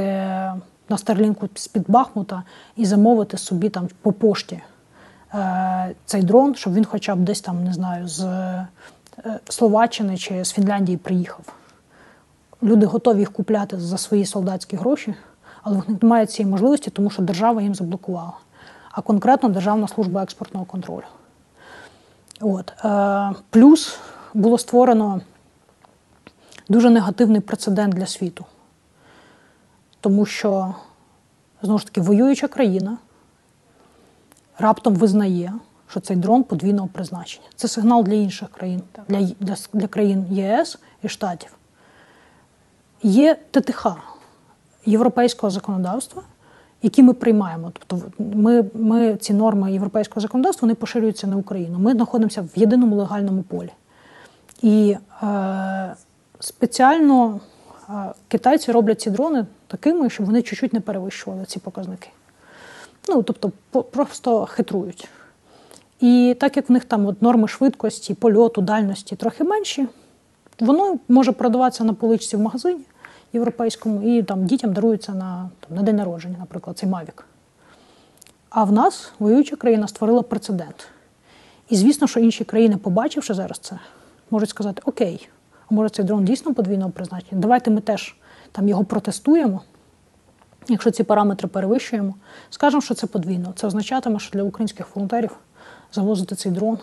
на 0.88 0.98
старлінку 0.98 1.48
з-під 1.54 1.84
Бахмута 1.88 2.42
і 2.76 2.84
замовити 2.84 3.38
собі 3.38 3.68
там 3.68 3.88
по 4.02 4.12
пошті 4.12 4.62
цей 6.04 6.22
дрон, 6.22 6.54
щоб 6.54 6.74
він 6.74 6.84
хоча 6.84 7.14
б 7.14 7.18
десь 7.18 7.40
там, 7.40 7.64
не 7.64 7.72
знаю, 7.72 8.08
з 8.08 8.24
е, 8.24 8.66
Словаччини 9.48 10.16
чи 10.16 10.44
з 10.44 10.52
Фінляндії 10.52 10.98
приїхав. 10.98 11.44
Люди 12.62 12.86
готові 12.86 13.18
їх 13.18 13.32
купляти 13.32 13.80
за 13.80 13.98
свої 13.98 14.26
солдатські 14.26 14.76
гроші, 14.76 15.14
але 15.62 15.78
в 15.78 15.90
них 15.90 16.02
немає 16.02 16.26
цієї 16.26 16.50
можливості, 16.50 16.90
тому 16.90 17.10
що 17.10 17.22
держава 17.22 17.62
їм 17.62 17.74
заблокувала. 17.74 18.32
А 18.90 19.00
конкретно 19.00 19.48
Державна 19.48 19.88
служба 19.88 20.22
експортного 20.22 20.66
контролю. 20.66 21.04
От. 22.40 22.72
Е, 22.84 23.32
Плюс 23.50 23.98
було 24.34 24.58
створено 24.58 25.20
дуже 26.68 26.90
негативний 26.90 27.40
прецедент 27.40 27.94
для 27.94 28.06
світу. 28.06 28.44
Тому 30.00 30.26
що, 30.26 30.74
знову 31.62 31.78
ж 31.78 31.86
таки, 31.86 32.00
воююча 32.00 32.48
країна 32.48 32.98
раптом 34.58 34.94
визнає, 34.94 35.52
що 35.90 36.00
цей 36.00 36.16
дрон 36.16 36.42
подвійного 36.42 36.88
призначення. 36.88 37.46
Це 37.54 37.68
сигнал 37.68 38.04
для 38.04 38.14
інших 38.14 38.48
країн, 38.48 38.82
для, 39.08 39.22
для, 39.40 39.56
для 39.72 39.86
країн 39.86 40.26
ЄС 40.30 40.78
і 41.02 41.08
Штатів. 41.08 41.56
Є 43.02 43.36
ТТХ 43.50 43.86
європейського 44.86 45.50
законодавства, 45.50 46.22
які 46.82 47.02
ми 47.02 47.12
приймаємо. 47.12 47.72
Тобто 47.72 48.06
ми, 48.18 48.64
ми 48.74 49.16
ці 49.16 49.34
норми 49.34 49.72
європейського 49.72 50.20
законодавства 50.20 50.66
вони 50.66 50.74
поширюються 50.74 51.26
на 51.26 51.36
Україну. 51.36 51.78
Ми 51.78 51.92
знаходимося 51.92 52.42
в 52.42 52.48
єдиному 52.54 52.96
легальному 52.96 53.42
полі. 53.42 53.70
І 54.62 54.96
е, 55.22 55.94
спеціально 56.40 57.40
е, 57.88 57.92
китайці 58.28 58.72
роблять 58.72 59.00
ці 59.00 59.10
дрони 59.10 59.46
такими, 59.66 60.10
щоб 60.10 60.26
вони 60.26 60.42
чуть-чуть 60.42 60.72
не 60.72 60.80
перевищували 60.80 61.44
ці 61.44 61.58
показники. 61.58 62.08
Ну, 63.08 63.22
тобто, 63.22 63.50
просто 63.82 64.46
хитрують. 64.46 65.08
І 66.00 66.36
так 66.40 66.56
як 66.56 66.68
в 66.68 66.72
них 66.72 66.84
там 66.84 67.06
от 67.06 67.22
норми 67.22 67.48
швидкості, 67.48 68.14
польоту, 68.14 68.62
дальності 68.62 69.16
трохи 69.16 69.44
менші, 69.44 69.86
воно 70.60 70.98
може 71.08 71.32
продаватися 71.32 71.84
на 71.84 71.94
поличці 71.94 72.36
в 72.36 72.40
магазині 72.40 72.80
європейському 73.32 74.02
і 74.02 74.22
там 74.22 74.46
дітям 74.46 74.72
дарується 74.72 75.14
на, 75.14 75.50
там, 75.60 75.76
на 75.76 75.82
день 75.82 75.96
народження, 75.96 76.36
наприклад, 76.38 76.78
цей 76.78 76.88
Мавік. 76.88 77.26
А 78.50 78.64
в 78.64 78.72
нас 78.72 79.12
воююча 79.18 79.56
країна 79.56 79.88
створила 79.88 80.22
прецедент. 80.22 80.88
І 81.68 81.76
звісно, 81.76 82.06
що 82.06 82.20
інші 82.20 82.44
країни, 82.44 82.76
побачивши 82.76 83.34
зараз 83.34 83.58
це, 83.58 83.78
можуть 84.30 84.48
сказати: 84.48 84.82
Окей, 84.84 85.28
а 85.70 85.74
може 85.74 85.90
цей 85.90 86.04
дрон 86.04 86.24
дійсно 86.24 86.54
подвійного 86.54 86.90
призначення? 86.90 87.40
Давайте 87.40 87.70
ми 87.70 87.80
теж 87.80 88.16
там 88.52 88.68
його 88.68 88.84
протестуємо. 88.84 89.62
Якщо 90.68 90.90
ці 90.90 91.04
параметри 91.04 91.48
перевищуємо, 91.48 92.14
скажемо, 92.50 92.80
що 92.80 92.94
це 92.94 93.06
подвійно. 93.06 93.52
Це 93.56 93.66
означатиме, 93.66 94.18
що 94.18 94.30
для 94.30 94.42
українських 94.42 94.96
волонтерів 94.96 95.30
завозити 95.92 96.34
цей 96.34 96.52
дрон 96.52 96.78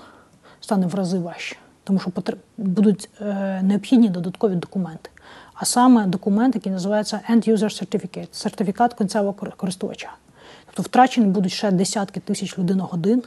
стане 0.61 0.87
в 0.87 0.95
рази 0.95 1.19
важче, 1.19 1.55
тому 1.83 1.99
що 1.99 2.11
будуть 2.57 3.09
е, 3.21 3.61
необхідні 3.63 4.09
додаткові 4.09 4.55
документи. 4.55 5.09
А 5.53 5.65
саме 5.65 6.05
документ, 6.05 6.55
який 6.55 6.71
називається 6.71 7.19
End 7.29 7.49
User 7.49 7.57
Certificate, 7.63 8.27
сертифікат 8.31 8.93
кінцевого 8.93 9.33
користувача. 9.57 10.11
Тобто 10.65 10.81
втрачені 10.83 11.27
будуть 11.27 11.51
ще 11.51 11.71
десятки 11.71 12.19
тисяч 12.19 12.57
людиногодин, 12.57 13.23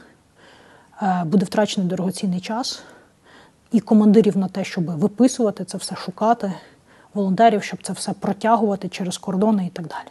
е, 1.01 1.23
буде 1.25 1.45
втрачений 1.45 1.89
дорогоцінний 1.89 2.39
час 2.39 2.83
і 3.71 3.79
командирів 3.79 4.37
на 4.37 4.47
те, 4.47 4.63
щоб 4.63 4.85
виписувати 4.85 5.65
це 5.65 5.77
все, 5.77 5.95
шукати, 5.95 6.53
волонтерів, 7.13 7.63
щоб 7.63 7.83
це 7.83 7.93
все 7.93 8.13
протягувати 8.13 8.89
через 8.89 9.17
кордони 9.17 9.65
і 9.65 9.69
так 9.69 9.87
далі. 9.87 10.07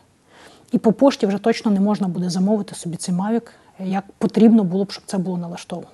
І 0.72 0.78
по 0.78 0.92
пошті 0.92 1.26
вже 1.26 1.38
точно 1.38 1.70
не 1.70 1.80
можна 1.80 2.08
буде 2.08 2.30
замовити 2.30 2.74
собі 2.74 2.96
цей 2.96 3.14
Mavic, 3.14 3.50
як 3.78 4.04
потрібно 4.18 4.64
було 4.64 4.84
б, 4.84 4.92
щоб 4.92 5.04
це 5.06 5.18
було 5.18 5.38
налаштовано. 5.38 5.88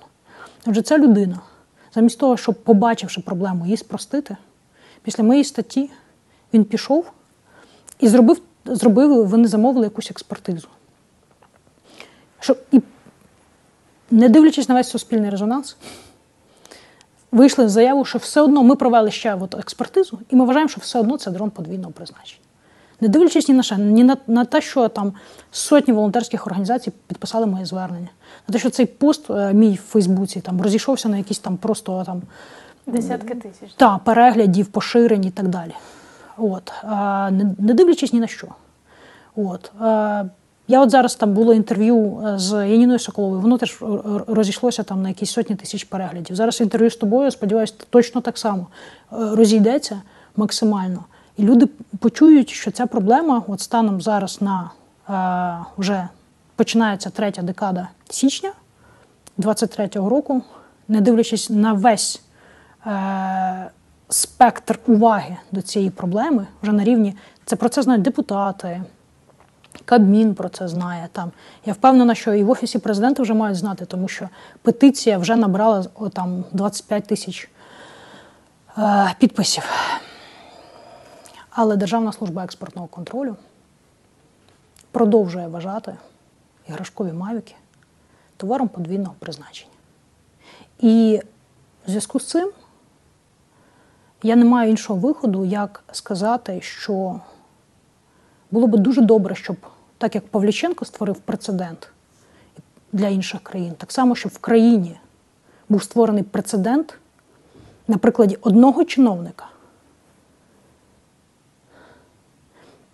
Отже, 0.65 0.81
ця 0.81 0.97
людина, 0.97 1.39
замість 1.95 2.19
того, 2.19 2.37
щоб, 2.37 2.55
побачивши 2.55 3.21
проблему, 3.21 3.65
її 3.65 3.77
спростити, 3.77 4.37
після 5.03 5.23
моєї 5.23 5.43
статті 5.43 5.89
він 6.53 6.65
пішов 6.65 7.11
і 7.99 8.07
зробив, 8.07 8.41
зробив 8.65 9.27
вони 9.27 9.47
замовили 9.47 9.85
якусь 9.85 10.11
експертизу. 10.11 10.67
Що, 12.39 12.55
і 12.71 12.81
не 14.11 14.29
дивлячись 14.29 14.69
на 14.69 14.75
весь 14.75 14.89
суспільний 14.89 15.29
резонанс, 15.29 15.77
вийшли 17.31 17.69
з 17.69 17.71
заяву, 17.71 18.05
що 18.05 18.19
все 18.19 18.41
одно 18.41 18.63
ми 18.63 18.75
провели 18.75 19.11
ще 19.11 19.35
от 19.35 19.55
експертизу, 19.55 20.19
і 20.29 20.35
ми 20.35 20.45
вважаємо, 20.45 20.69
що 20.69 20.81
все 20.81 20.99
одно 20.99 21.17
це 21.17 21.31
дрон 21.31 21.49
подвійного 21.49 21.91
призначення. 21.91 22.41
Не 23.03 23.09
дивлячись 23.09 23.47
ні 23.49 23.55
на 23.55 23.63
що, 23.63 23.75
ні 23.75 24.03
на, 24.03 24.17
на 24.27 24.45
те, 24.45 24.61
що 24.61 24.87
там 24.87 25.13
сотні 25.51 25.93
волонтерських 25.93 26.47
організацій 26.47 26.91
підписали 27.07 27.45
моє 27.45 27.65
звернення, 27.65 28.07
на 28.47 28.53
те, 28.53 28.59
що 28.59 28.69
цей 28.69 28.85
пост 28.85 29.29
е, 29.29 29.53
мій 29.53 29.73
в 29.75 29.77
Фейсбуці 29.91 30.41
там 30.41 30.61
розійшовся 30.61 31.09
на 31.09 31.17
якісь 31.17 31.39
там 31.39 31.57
просто 31.57 32.03
там 32.05 32.21
Десятки 32.87 33.35
тисяч. 33.35 33.73
та, 33.77 33.97
переглядів, 33.97 34.65
поширень 34.65 35.25
і 35.25 35.31
так 35.31 35.47
далі. 35.47 35.71
От. 36.37 36.71
А, 36.83 37.29
не, 37.31 37.55
не 37.59 37.73
дивлячись 37.73 38.13
ні 38.13 38.19
на 38.19 38.27
що. 38.27 38.47
От. 39.35 39.71
А, 39.79 40.23
я 40.67 40.81
от 40.81 40.89
зараз 40.89 41.15
там 41.15 41.33
було 41.33 41.53
інтерв'ю 41.53 42.23
е, 42.27 42.39
з 42.39 42.67
Яніною 42.67 42.99
Соколовою, 42.99 43.41
воно 43.41 43.57
теж 43.57 43.77
р- 43.81 43.87
р- 44.15 44.23
розійшлося 44.27 44.83
там 44.83 45.01
на 45.01 45.09
якісь 45.09 45.31
сотні 45.31 45.55
тисяч 45.55 45.83
переглядів. 45.83 46.35
Зараз 46.35 46.61
інтерв'ю 46.61 46.89
з 46.89 46.95
тобою, 46.95 47.31
сподіваюся, 47.31 47.73
точно 47.89 48.21
так 48.21 48.37
само 48.37 48.67
е, 49.13 49.15
розійдеться 49.35 50.01
максимально. 50.35 51.03
І 51.37 51.43
люди 51.43 51.65
почують, 51.99 52.49
що 52.49 52.71
ця 52.71 52.85
проблема, 52.85 53.43
от 53.47 53.61
станом 53.61 54.01
зараз 54.01 54.41
на 54.41 54.71
е, 55.09 55.65
вже 55.77 56.07
починається 56.55 57.09
третя 57.09 57.41
декада 57.41 57.87
січня 58.09 58.51
23-го 59.39 60.09
року, 60.09 60.41
не 60.87 61.01
дивлячись 61.01 61.49
на 61.49 61.73
весь 61.73 62.21
е, 62.87 63.69
спектр 64.09 64.79
уваги 64.87 65.37
до 65.51 65.61
цієї 65.61 65.91
проблеми, 65.91 66.47
вже 66.61 66.71
на 66.71 66.83
рівні 66.83 67.15
це 67.45 67.55
про 67.55 67.69
це 67.69 67.81
знають 67.81 68.03
депутати. 68.03 68.83
Кабмін 69.85 70.35
про 70.35 70.49
це 70.49 70.67
знає 70.67 71.07
там. 71.11 71.31
Я 71.65 71.73
впевнена, 71.73 72.15
що 72.15 72.33
і 72.33 72.43
в 72.43 72.49
офісі 72.49 72.79
президента 72.79 73.23
вже 73.23 73.33
мають 73.33 73.57
знати, 73.57 73.85
тому 73.85 74.07
що 74.07 74.29
петиція 74.61 75.17
вже 75.17 75.35
набрала 75.35 75.85
о, 75.95 76.09
там 76.09 76.43
25 76.51 77.07
тисяч 77.07 77.49
е, 78.77 79.15
підписів. 79.19 79.63
Але 81.55 81.75
Державна 81.75 82.11
служба 82.11 82.43
експортного 82.43 82.87
контролю 82.87 83.35
продовжує 84.91 85.47
вважати 85.47 85.95
іграшкові 86.69 87.13
мавіки 87.13 87.55
товаром 88.37 88.67
подвійного 88.67 89.15
призначення. 89.19 89.71
І 90.79 91.21
в 91.85 91.89
зв'язку 91.89 92.19
з 92.19 92.27
цим 92.27 92.51
я 94.23 94.35
не 94.35 94.45
маю 94.45 94.69
іншого 94.69 94.99
виходу, 94.99 95.45
як 95.45 95.83
сказати, 95.91 96.61
що 96.61 97.19
було 98.51 98.67
би 98.67 98.77
дуже 98.77 99.01
добре, 99.01 99.35
щоб 99.35 99.57
так 99.97 100.15
як 100.15 100.27
Павліченко 100.27 100.85
створив 100.85 101.15
прецедент 101.15 101.89
для 102.91 103.07
інших 103.07 103.41
країн, 103.41 103.73
так 103.77 103.91
само, 103.91 104.15
щоб 104.15 104.31
в 104.31 104.37
країні 104.37 104.99
був 105.69 105.83
створений 105.83 106.23
прецедент 106.23 106.97
на 107.87 107.97
прикладі 107.97 108.37
одного 108.41 108.85
чиновника, 108.85 109.45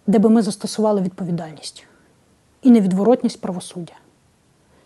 де 0.10 0.20
би 0.20 0.30
ми 0.30 0.42
застосували 0.42 1.02
відповідальність 1.02 1.86
і 2.62 2.72
невідворотність 2.72 3.42
правосуддя. 3.42 3.94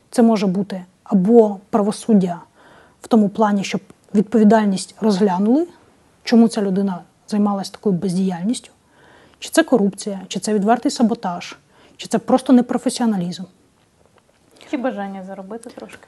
Це 0.10 0.22
може 0.22 0.48
бути 0.48 0.86
або 1.04 1.60
правосуддя 1.70 2.42
в 3.02 3.08
тому 3.08 3.30
плані, 3.30 3.64
щоб 3.64 3.82
відповідальність 4.16 4.96
розглянули, 5.02 5.68
чому 6.24 6.48
ця 6.48 6.62
людина 6.62 7.02
займалася 7.28 7.72
такою 7.72 7.96
бездіяльністю, 7.96 8.72
чи 9.40 9.50
це 9.50 9.64
корупція, 9.64 10.22
чи 10.28 10.40
це 10.40 10.54
відвертий 10.54 10.92
саботаж, 10.92 11.58
чи 11.98 12.08
це 12.08 12.20
просто 12.20 12.54
непрофесіоналізм. 12.54 13.44
Чи 14.72 14.78
бажання 14.78 15.24
заробити 15.24 15.70
трошки? 15.70 16.08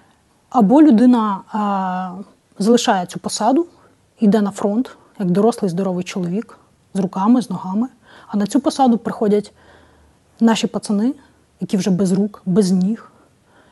Або 0.50 0.82
людина 0.82 1.42
а, 1.52 2.12
залишає 2.60 3.06
цю 3.06 3.20
посаду, 3.20 3.68
йде 4.20 4.42
на 4.42 4.52
фронт, 4.52 4.98
як 5.20 5.32
дорослий 5.32 5.70
здоровий 5.70 6.04
чоловік 6.04 6.60
з 6.94 7.00
руками, 7.00 7.42
з 7.42 7.50
ногами. 7.50 7.88
А 8.28 8.38
на 8.38 8.48
цю 8.48 8.60
посаду 8.60 8.98
приходять 8.98 9.54
наші 10.40 10.68
пацани, 10.68 11.14
які 11.60 11.78
вже 11.78 11.92
без 11.92 12.12
рук, 12.12 12.42
без 12.46 12.72
ніг, 12.72 13.12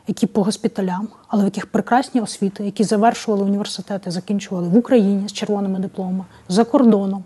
які 0.08 0.28
по 0.28 0.44
госпіталям, 0.44 1.08
але 1.28 1.44
в 1.44 1.46
яких 1.46 1.66
прекрасні 1.66 2.22
освіти, 2.22 2.66
які 2.66 2.84
завершували 2.84 3.44
університети, 3.44 4.12
закінчували 4.12 4.68
в 4.68 4.78
Україні 4.78 5.28
з 5.28 5.34
червоними 5.34 5.80
дипломами, 5.80 6.26
за 6.50 6.63
кордоном. 6.63 7.24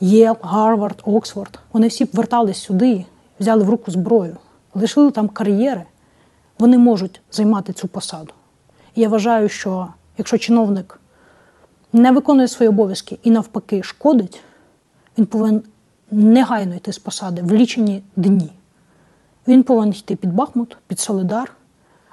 Єл, 0.00 0.36
Гарвард, 0.42 1.02
Оксфорд. 1.04 1.58
Вони 1.72 1.88
всі 1.88 2.08
вертались 2.12 2.58
сюди, 2.58 3.04
взяли 3.40 3.64
в 3.64 3.70
руку 3.70 3.90
зброю, 3.90 4.36
лишили 4.74 5.10
там 5.10 5.28
кар'єри. 5.28 5.84
Вони 6.58 6.78
можуть 6.78 7.20
займати 7.32 7.72
цю 7.72 7.88
посаду. 7.88 8.32
І 8.94 9.00
я 9.00 9.08
вважаю, 9.08 9.48
що 9.48 9.88
якщо 10.18 10.38
чиновник 10.38 11.00
не 11.92 12.12
виконує 12.12 12.48
свої 12.48 12.68
обов'язки 12.68 13.18
і 13.22 13.30
навпаки 13.30 13.82
шкодить, 13.82 14.40
він 15.18 15.26
повинен 15.26 15.62
негайно 16.10 16.74
йти 16.74 16.92
з 16.92 16.98
посади 16.98 17.42
в 17.42 17.52
лічені 17.52 18.02
дні. 18.16 18.52
Він 19.48 19.62
повинен 19.62 19.94
йти 19.94 20.16
під 20.16 20.32
Бахмут, 20.32 20.76
під 20.86 21.00
Солидар, 21.00 21.52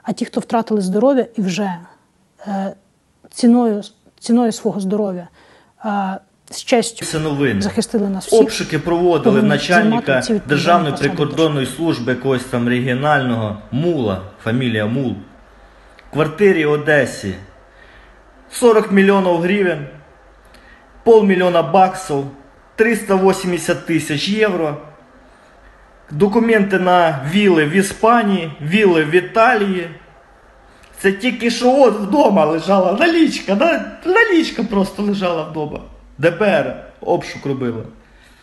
а 0.04 0.14
ті, 0.14 0.26
хто 0.26 0.40
втратили 0.40 0.82
здоров'я 0.82 1.26
і 1.36 1.42
вже 1.42 1.78
е, 2.48 2.74
ціною, 3.30 3.82
ціною 4.20 4.52
свого 4.52 4.80
здоров'я 4.80 5.28
е, 5.86 6.18
з 6.52 6.64
честю 6.64 7.06
Це 7.06 7.20
новини. 7.20 7.62
захистили 7.62 8.10
нас 8.10 8.28
всіх. 8.28 8.42
Обшуки 8.42 8.80
проводили 8.80 9.24
повинні 9.24 9.50
начальника 9.50 10.24
Державної 10.48 10.96
прикордонної 10.96 11.66
служби 11.66 12.12
якогось 12.12 12.44
там 12.44 12.70
регіонального 12.70 13.58
Мула, 13.72 14.22
фамілія 14.44 14.86
Мул. 14.86 15.16
В 16.10 16.14
квартирі 16.14 16.66
Одесі 16.66 17.36
40 18.52 18.92
мільйонів 18.92 19.42
гривень, 19.42 19.88
полмільйона 21.04 21.64
баксів, 21.64 22.26
380 22.76 23.86
тисяч 23.86 24.30
євро. 24.30 24.78
Документи 26.12 26.80
на 26.80 27.20
віли 27.32 27.66
в 27.66 27.72
Іспанії, 27.72 28.52
віли 28.62 29.04
в 29.04 29.16
Італії. 29.16 29.90
Це 31.00 31.12
тільки 31.12 31.52
що 31.52 31.82
от 31.82 32.00
вдома 32.00 32.46
лежала 32.46 32.94
налічка, 32.94 33.56
налічка 34.06 34.64
просто 34.64 35.04
лежала 35.04 35.44
вдома. 35.44 35.80
ДБР 36.18 36.76
обшук 37.02 37.46
робила. 37.46 37.84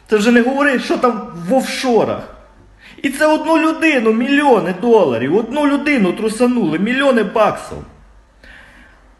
Це 0.06 0.16
вже 0.16 0.30
не 0.30 0.42
говори, 0.42 0.78
що 0.78 0.98
там 0.98 1.32
в 1.48 1.54
офшорах. 1.54 2.22
І 3.02 3.10
це 3.10 3.26
одну 3.26 3.58
людину, 3.58 4.12
мільйони 4.12 4.74
доларів, 4.80 5.36
одну 5.36 5.66
людину 5.66 6.12
трусанули, 6.12 6.78
мільйони 6.78 7.22
баксів. 7.22 7.78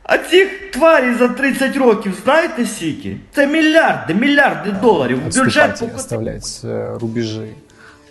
А 0.10 0.18
цих 0.18 0.72
тварів 0.72 1.18
за 1.18 1.28
30 1.28 1.78
років, 1.78 2.18
знаєте 2.24 2.66
скільки? 2.66 3.18
Це 3.36 3.48
мільярди, 3.48 4.14
мільярди 4.14 4.72
доларів. 4.72 5.24
Бюджет 5.24 5.70
Отступать 5.72 5.82
и 5.82 5.96
оставлять 5.96 6.62
э, 6.64 7.00
рубежи. 7.00 7.50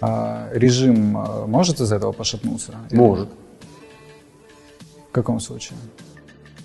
А 0.01 0.43
режим 0.53 1.17
э, 1.17 1.47
может 1.47 1.81
из 1.81 1.93
этого 1.93 2.13
пошатнуться? 2.13 2.73
Или- 2.93 3.01
Может. 3.01 3.29
В 5.11 5.15
каком 5.15 5.41
случае? 5.41 5.79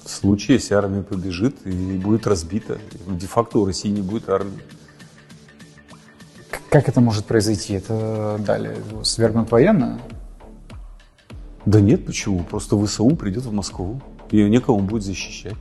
В 0.06 0.10
случае, 0.10 0.56
если 0.58 0.76
армия 0.78 1.02
побежит 1.04 1.56
и 1.68 1.70
будет 1.98 2.28
разбита, 2.28 2.78
де-факто 3.08 3.60
у 3.60 3.66
России 3.66 3.92
не 3.92 4.02
будет 4.02 4.30
армии. 4.30 4.60
К- 6.50 6.60
Как 6.70 6.90
это 6.90 7.00
может 7.02 7.26
произойти? 7.26 7.74
Это 7.76 8.38
далее 8.40 8.74
его 8.92 9.04
свергнут 9.04 9.52
военно? 9.52 10.00
Да 11.66 11.80
нет, 11.80 12.06
почему? 12.06 12.40
Просто 12.44 12.76
ВСУ 12.86 13.16
придет 13.16 13.46
в 13.46 13.52
Москву, 13.54 14.02
ее 14.31 14.49
некому 14.51 14.81
будет 14.81 15.03
защищать. 15.03 15.55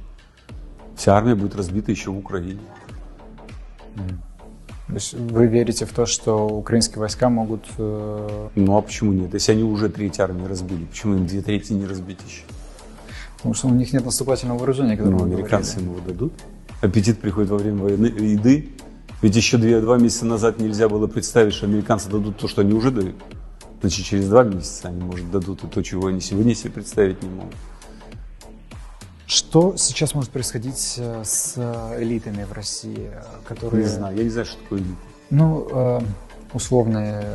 Вся 0.96 1.16
армия 1.18 1.36
будет 1.36 1.56
разбита 1.56 1.92
еще 1.92 2.12
в 2.12 2.18
Украине. 2.18 2.60
То 4.88 4.94
есть 4.96 5.14
вы 5.14 5.48
верите 5.48 5.86
в 5.86 5.94
то, 5.94 6.06
что 6.06 6.48
украинские 6.48 7.00
войска 7.00 7.30
могут... 7.30 7.66
э, 7.78 8.48
Ну 8.56 8.78
а 8.78 8.82
почему 8.82 9.12
нет? 9.14 9.34
Если 9.34 9.54
они 9.54 9.64
уже 9.64 9.90
треть 9.90 10.20
армии 10.20 10.46
разбили, 10.46 10.86
почему 10.86 11.16
им 11.16 11.26
две 11.26 11.42
трети 11.42 11.74
не 11.74 11.86
разбить 11.86 12.20
еще? 12.28 12.44
Потому 13.38 13.56
что 13.56 13.68
у 13.68 13.72
них 13.74 13.92
нет 13.94 14.06
наступательного 14.06 14.58
вооружения, 14.60 14.96
Ну, 15.02 15.24
американцы 15.24 15.78
говорили. 15.80 15.96
ему 15.98 16.08
дадут. 16.08 16.34
Аппетит 16.82 17.20
приходит 17.20 17.50
во 17.50 17.58
время 17.58 17.82
войны, 17.84 18.06
еды. 18.08 18.70
Ведь 19.22 19.36
еще 19.36 19.58
две, 19.58 19.80
два 19.80 19.98
месяца 19.98 20.26
назад 20.26 20.60
нельзя 20.60 20.90
было 20.90 21.08
представить, 21.08 21.54
что 21.54 21.66
американцы 21.66 22.10
дадут 22.10 22.38
то, 22.38 22.48
что 22.48 22.62
они 22.62 22.74
уже 22.74 22.92
дают. 22.92 23.16
Значит, 23.82 24.06
через 24.06 24.28
два 24.28 24.44
месяца 24.44 24.90
они, 24.90 25.02
может, 25.02 25.32
дадут 25.32 25.64
и 25.64 25.68
то, 25.68 25.82
чего 25.82 26.08
они 26.08 26.20
сегодня 26.22 26.54
себе 26.56 26.72
представить 26.72 27.24
не 27.24 27.30
могут. 27.30 27.56
Что 29.26 29.76
сейчас 29.78 30.14
может 30.16 30.32
происходить 30.32 30.96
э, 30.98 31.24
с 31.24 31.54
э, 31.56 32.04
элитами 32.04 32.44
в 32.44 32.52
России, 32.52 33.10
э, 33.14 33.24
которые... 33.46 33.84
Не 33.84 33.90
знаю, 33.90 34.18
я 34.18 34.24
не 34.24 34.30
знаю, 34.30 34.46
что 34.46 34.58
такое 34.62 34.80
элита. 34.80 34.96
Ну, 35.30 36.04
условные 36.54 37.26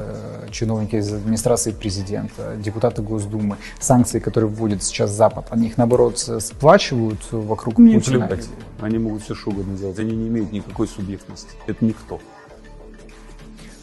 чиновники 0.53 0.95
из 0.97 1.13
администрации 1.13 1.73
президента, 1.73 2.55
депутаты 2.57 3.03
Госдумы, 3.03 3.57
санкции, 3.81 4.21
которые 4.21 4.49
вводит 4.49 4.85
сейчас 4.85 5.11
Запад, 5.11 5.47
они 5.51 5.67
их, 5.67 5.79
наоборот, 5.79 6.19
сплачивают 6.19 7.19
вокруг 7.33 7.79
Мне 7.79 7.95
Путина? 7.95 8.29
плевать. 8.29 8.49
Они 8.81 8.99
могут 8.99 9.23
все 9.25 9.35
что 9.35 9.51
угодно 9.51 9.77
делать. 9.77 9.99
Они 9.99 10.15
не 10.15 10.29
имеют 10.29 10.53
никакой 10.53 10.87
субъектности. 10.87 11.51
Это 11.67 11.85
никто. 11.85 12.21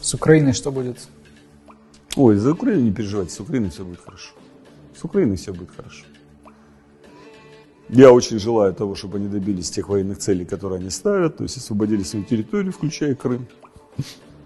С 0.00 0.14
Украиной 0.14 0.54
что 0.54 0.72
будет? 0.72 0.98
Ой, 2.14 2.36
за 2.36 2.52
Украину 2.52 2.82
не 2.84 2.92
переживайте, 2.92 3.34
с 3.34 3.40
Украиной 3.40 3.68
все 3.68 3.84
будет 3.84 4.00
хорошо. 4.00 4.32
С 4.98 5.04
Украиной 5.04 5.36
все 5.36 5.52
будет 5.52 5.68
хорошо. 5.76 6.06
Я 7.88 8.12
очень 8.12 8.38
желаю 8.38 8.74
того, 8.74 8.94
чтобы 8.94 9.18
они 9.18 9.28
добились 9.28 9.70
тех 9.70 9.88
военных 9.88 10.18
целей, 10.18 10.44
которые 10.44 10.80
они 10.80 10.90
ставят, 10.90 11.36
то 11.36 11.44
есть 11.44 11.56
освободили 11.56 12.02
свою 12.02 12.24
территорию, 12.24 12.72
включая 12.72 13.14
Крым. 13.14 13.46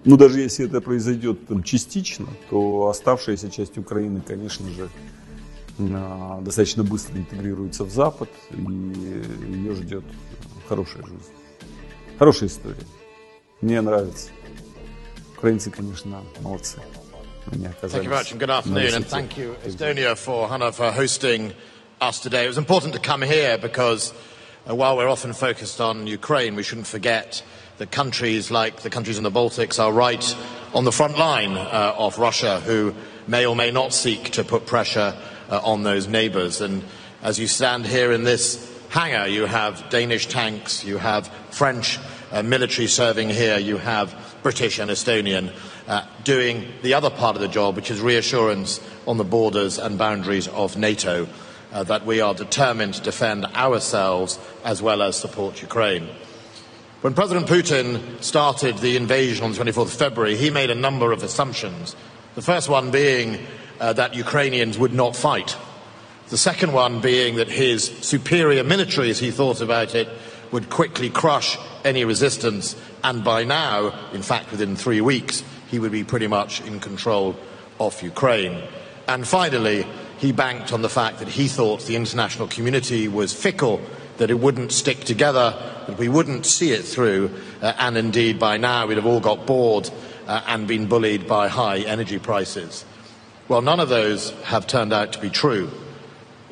Но 0.05 0.17
даже 0.17 0.41
если 0.41 0.67
это 0.67 0.81
произойдет 0.81 1.47
там, 1.47 1.63
частично, 1.63 2.27
то 2.49 2.89
оставшаяся 2.89 3.51
часть 3.51 3.77
Украины, 3.79 4.23
конечно 4.27 4.69
же, 4.71 4.89
а, 5.79 6.41
достаточно 6.43 6.85
быстро 6.85 7.17
интегрируется 7.19 7.85
в 7.85 7.91
Запад, 7.91 8.29
и 8.51 8.61
ее 8.61 9.75
ждет 9.75 10.05
хорошая 10.69 11.03
жизнь. 11.05 11.33
Хорошая 12.19 12.49
история. 12.49 12.85
Мне 13.61 13.81
нравится. 13.81 14.31
Украинцы, 15.37 15.71
конечно, 15.71 16.23
молодцы. 16.41 16.79
Thank 17.51 17.83
you 17.83 17.89
very 17.89 18.07
much 18.07 18.33
and 18.33 18.39
good 18.39 18.51
afternoon 18.51 18.95
and 18.95 19.07
thank 19.07 19.37
you 19.37 19.57
Estonia 19.65 20.15
for 20.15 20.47
Hannah 20.47 20.71
for 20.71 20.93
hosting 20.93 21.53
us 22.01 22.19
today. 22.19 22.47
It 22.47 22.49
was 22.49 22.57
important 22.57 22.95
to 22.95 22.99
come 22.99 23.21
here 23.21 23.59
because 23.59 24.15
uh, 24.67 24.75
while 24.75 24.97
we're 24.97 25.09
often 25.09 25.35
focused 25.35 25.83
on 25.83 26.07
Ukraine, 26.07 26.55
we 26.55 26.63
shouldn't 26.63 26.87
forget 26.87 27.43
that 27.77 27.91
countries 27.91 28.51
like 28.51 28.81
the 28.81 28.89
countries 28.89 29.19
in 29.19 29.25
the 29.25 29.31
Baltics 29.31 29.79
are 29.79 29.93
right 29.93 30.37
on 30.73 30.85
the 30.85 30.93
front 30.93 31.19
line 31.19 31.53
uh, 31.53 31.95
of 31.99 32.19
Russia 32.19 32.61
who 32.61 32.95
may 33.27 33.45
or 33.45 33.55
may 33.55 33.71
not 33.71 33.93
seek 33.93 34.31
to 34.31 34.43
put 34.43 34.65
pressure 34.65 35.15
uh, 35.51 35.61
on 35.63 35.83
those 35.83 36.09
neighbours. 36.09 36.63
And 36.63 36.85
as 37.23 37.39
you 37.39 37.47
stand 37.47 37.87
here 37.87 38.13
in 38.13 38.25
this 38.25 38.67
hangar, 38.89 39.27
you 39.27 39.45
have 39.45 39.91
Danish 39.91 40.27
tanks, 40.27 40.83
you 40.83 40.97
have 40.97 41.29
French 41.51 41.99
uh, 42.33 42.43
military 42.43 42.87
serving 42.87 43.29
here, 43.29 43.59
you 43.59 43.77
have 43.77 44.39
British 44.43 44.79
and 44.79 44.91
Estonian 44.91 45.53
uh, 45.87 46.07
doing 46.25 46.67
the 46.81 46.95
other 46.95 47.11
part 47.11 47.37
of 47.37 47.43
the 47.43 47.49
job, 47.49 47.77
which 47.77 47.91
is 47.91 48.01
reassurance 48.01 48.81
on 49.07 49.19
the 49.19 49.25
borders 49.25 49.79
and 49.79 49.99
boundaries 49.99 50.49
of 50.49 50.79
NATO 50.79 51.29
uh, 51.73 51.83
that 51.85 52.07
we 52.07 52.21
are 52.21 52.35
determined 52.35 52.95
to 52.95 53.03
defend 53.03 53.45
ourselves 53.47 54.39
as 54.65 54.83
well 54.83 55.03
as 55.03 55.17
support 55.17 55.61
Ukraine. 55.63 56.09
When 57.01 57.15
President 57.15 57.47
Putin 57.47 58.23
started 58.23 58.79
the 58.79 58.97
invasion 58.97 59.45
on 59.45 59.53
the 59.53 59.59
24th 59.59 59.83
of 59.85 59.93
February, 59.93 60.37
he 60.37 60.51
made 60.51 60.71
a 60.71 60.75
number 60.75 61.13
of 61.13 61.23
assumptions. 61.23 61.97
The 62.35 62.43
first 62.43 62.69
one 62.69 62.91
being 62.91 63.39
uh, 63.81 63.95
that 63.95 64.15
Ukrainians 64.15 64.79
would 64.79 64.93
not 64.93 65.17
fight. 65.17 65.57
The 66.29 66.37
second 66.37 66.73
one 66.73 67.01
being 67.01 67.37
that 67.37 67.49
his 67.49 67.85
superior 67.85 68.63
military, 68.63 69.11
as 69.11 69.19
he 69.19 69.31
thought 69.31 69.61
about 69.61 69.95
it, 69.95 70.09
would 70.53 70.69
quickly 70.69 71.11
crush 71.11 71.57
any 71.85 72.05
resistance, 72.05 72.77
and 73.03 73.25
by 73.25 73.45
now, 73.45 73.95
in 74.13 74.23
fact 74.23 74.51
within 74.51 74.77
three 74.77 75.01
weeks, 75.01 75.43
he 75.69 75.79
would 75.79 75.93
be 75.93 76.05
pretty 76.05 76.27
much 76.27 76.61
in 76.63 76.81
control 76.81 77.37
of 77.79 78.01
Ukraine. 78.03 78.63
And 79.09 79.27
finally, 79.27 79.87
he 80.21 80.33
banked 80.33 80.73
on 80.73 80.83
the 80.83 80.89
fact 80.91 81.19
that 81.19 81.29
he 81.29 81.49
thought 81.49 81.87
the 81.87 81.97
international 81.97 82.47
community 82.47 83.09
was 83.09 83.33
fickle, 83.33 83.81
that 84.19 84.31
it 84.31 84.39
wouldn't 84.39 84.71
stick 84.71 85.01
together, 85.01 85.57
that 85.87 85.97
we 85.97 86.11
wouldn't 86.11 86.45
see 86.45 86.73
it 86.73 86.83
through, 86.83 87.31
uh, 87.63 87.73
and 87.79 87.97
indeed 87.97 88.39
by 88.39 88.59
now 88.59 88.87
we'd 88.87 88.99
have 88.99 89.07
all 89.07 89.21
got 89.21 89.47
bored 89.47 89.89
uh, 90.27 90.43
and 90.47 90.69
been 90.69 90.87
bullied 90.87 91.27
by 91.27 91.49
high 91.49 91.79
energy 91.79 92.19
prices. 92.19 92.85
Well, 93.49 93.63
none 93.63 93.81
of 93.81 93.89
those 93.89 94.31
have 94.45 94.67
turned 94.67 94.93
out 94.93 95.15
to 95.15 95.19
be 95.19 95.31
true. 95.31 95.71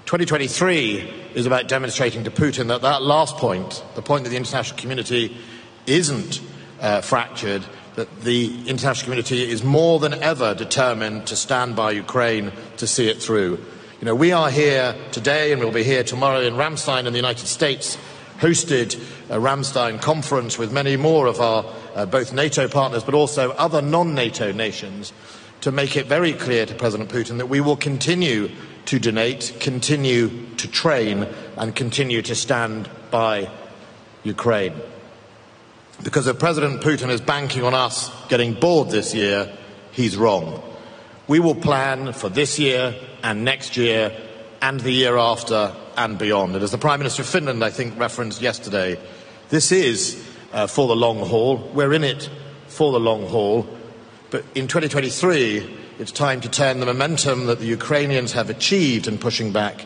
2023 0.07 1.33
is 1.35 1.45
about 1.45 1.69
demonstrating 1.69 2.25
to 2.25 2.31
Putin 2.31 2.69
that 2.69 2.81
that 2.81 3.03
last 3.03 3.37
point, 3.37 3.85
the 3.95 4.03
point 4.03 4.25
that 4.25 4.31
the 4.31 4.39
international 4.39 4.79
community 4.79 5.37
isn't 5.87 6.41
uh, 6.81 7.03
fractured, 7.03 7.63
that 7.99 8.21
the 8.21 8.69
international 8.69 9.07
community 9.07 9.51
is 9.51 9.65
more 9.65 9.99
than 9.99 10.15
ever 10.23 10.55
determined 10.55 11.27
to 11.27 11.35
stand 11.35 11.75
by 11.75 11.91
Ukraine 11.91 12.53
to 12.77 12.87
see 12.87 13.09
it 13.09 13.21
through. 13.21 13.59
You 13.99 14.05
know, 14.05 14.15
we 14.15 14.31
are 14.31 14.51
here 14.51 14.95
today 15.11 15.51
and 15.51 15.61
we'll 15.61 15.73
be 15.73 15.83
here 15.83 16.05
tomorrow 16.05 16.41
in 16.43 16.55
Ramstein 16.55 17.07
in 17.07 17.13
the 17.13 17.19
United 17.19 17.49
States, 17.49 17.99
hosted 18.39 18.95
a 19.29 19.41
Ramstein 19.41 20.01
conference 20.01 20.57
with 20.57 20.71
many 20.73 20.97
more 20.97 21.27
of 21.27 21.41
our 21.41 21.65
uh, 21.97 22.07
both 22.07 22.33
NATO 22.33 22.69
partners 22.69 23.03
but 23.03 23.15
also 23.15 23.51
other 23.55 23.83
non-NATO 23.83 24.53
nations 24.53 25.13
to 25.63 25.73
make 25.73 25.97
it 25.97 26.07
very 26.07 26.35
clear 26.35 26.67
to 26.67 26.75
President 26.77 27.11
Putin 27.11 27.39
that 27.39 27.47
we 27.47 27.61
will 27.61 27.77
continue 27.77 28.49
to 28.85 29.01
donate, 29.01 29.57
continue 29.59 30.47
to 30.55 30.69
train, 30.69 31.27
and 31.57 31.75
continue 31.75 32.23
to 32.23 32.37
stand 32.37 32.89
by 33.11 33.51
Ukraine. 34.23 34.75
Because 36.03 36.27
if 36.29 36.39
President 36.39 36.81
Putin 36.81 37.09
is 37.11 37.21
banking 37.21 37.65
on 37.65 37.75
us 37.75 38.11
getting 38.29 38.55
bored 38.55 38.91
this 38.91 39.15
year, 39.15 39.53
he's 39.91 40.17
wrong. 40.17 40.63
We 41.27 41.41
will 41.41 41.57
plan 41.57 42.13
for 42.13 42.29
this 42.29 42.59
year 42.59 42.95
and 43.23 43.45
next 43.45 43.77
year 43.77 44.17
and 44.63 44.79
the 44.81 44.93
year 44.93 45.17
after 45.17 45.75
and 45.97 46.17
beyond. 46.17 46.55
And 46.55 46.63
as 46.63 46.71
the 46.71 46.79
Prime 46.79 47.01
Minister 47.01 47.23
of 47.23 47.29
Finland, 47.29 47.65
I 47.65 47.71
think, 47.71 47.99
referenced 47.99 48.41
yesterday, 48.41 48.99
this 49.49 49.73
is 49.73 50.25
uh, 50.53 50.67
for 50.69 50.87
the 50.87 50.97
long 50.97 51.19
haul. 51.19 51.57
We're 51.75 51.93
in 51.93 52.05
it 52.05 52.31
for 52.69 52.93
the 52.93 53.01
long 53.01 53.27
haul. 53.27 53.67
But 54.31 54.45
in 54.55 54.69
2023, 54.69 55.79
it's 55.99 56.13
time 56.13 56.41
to 56.43 56.49
turn 56.49 56.81
the 56.81 56.87
momentum 56.87 57.47
that 57.47 57.59
the 57.59 57.67
Ukrainians 57.67 58.33
have 58.33 58.51
achieved 58.51 59.09
in 59.09 59.19
pushing 59.19 59.53
back 59.53 59.85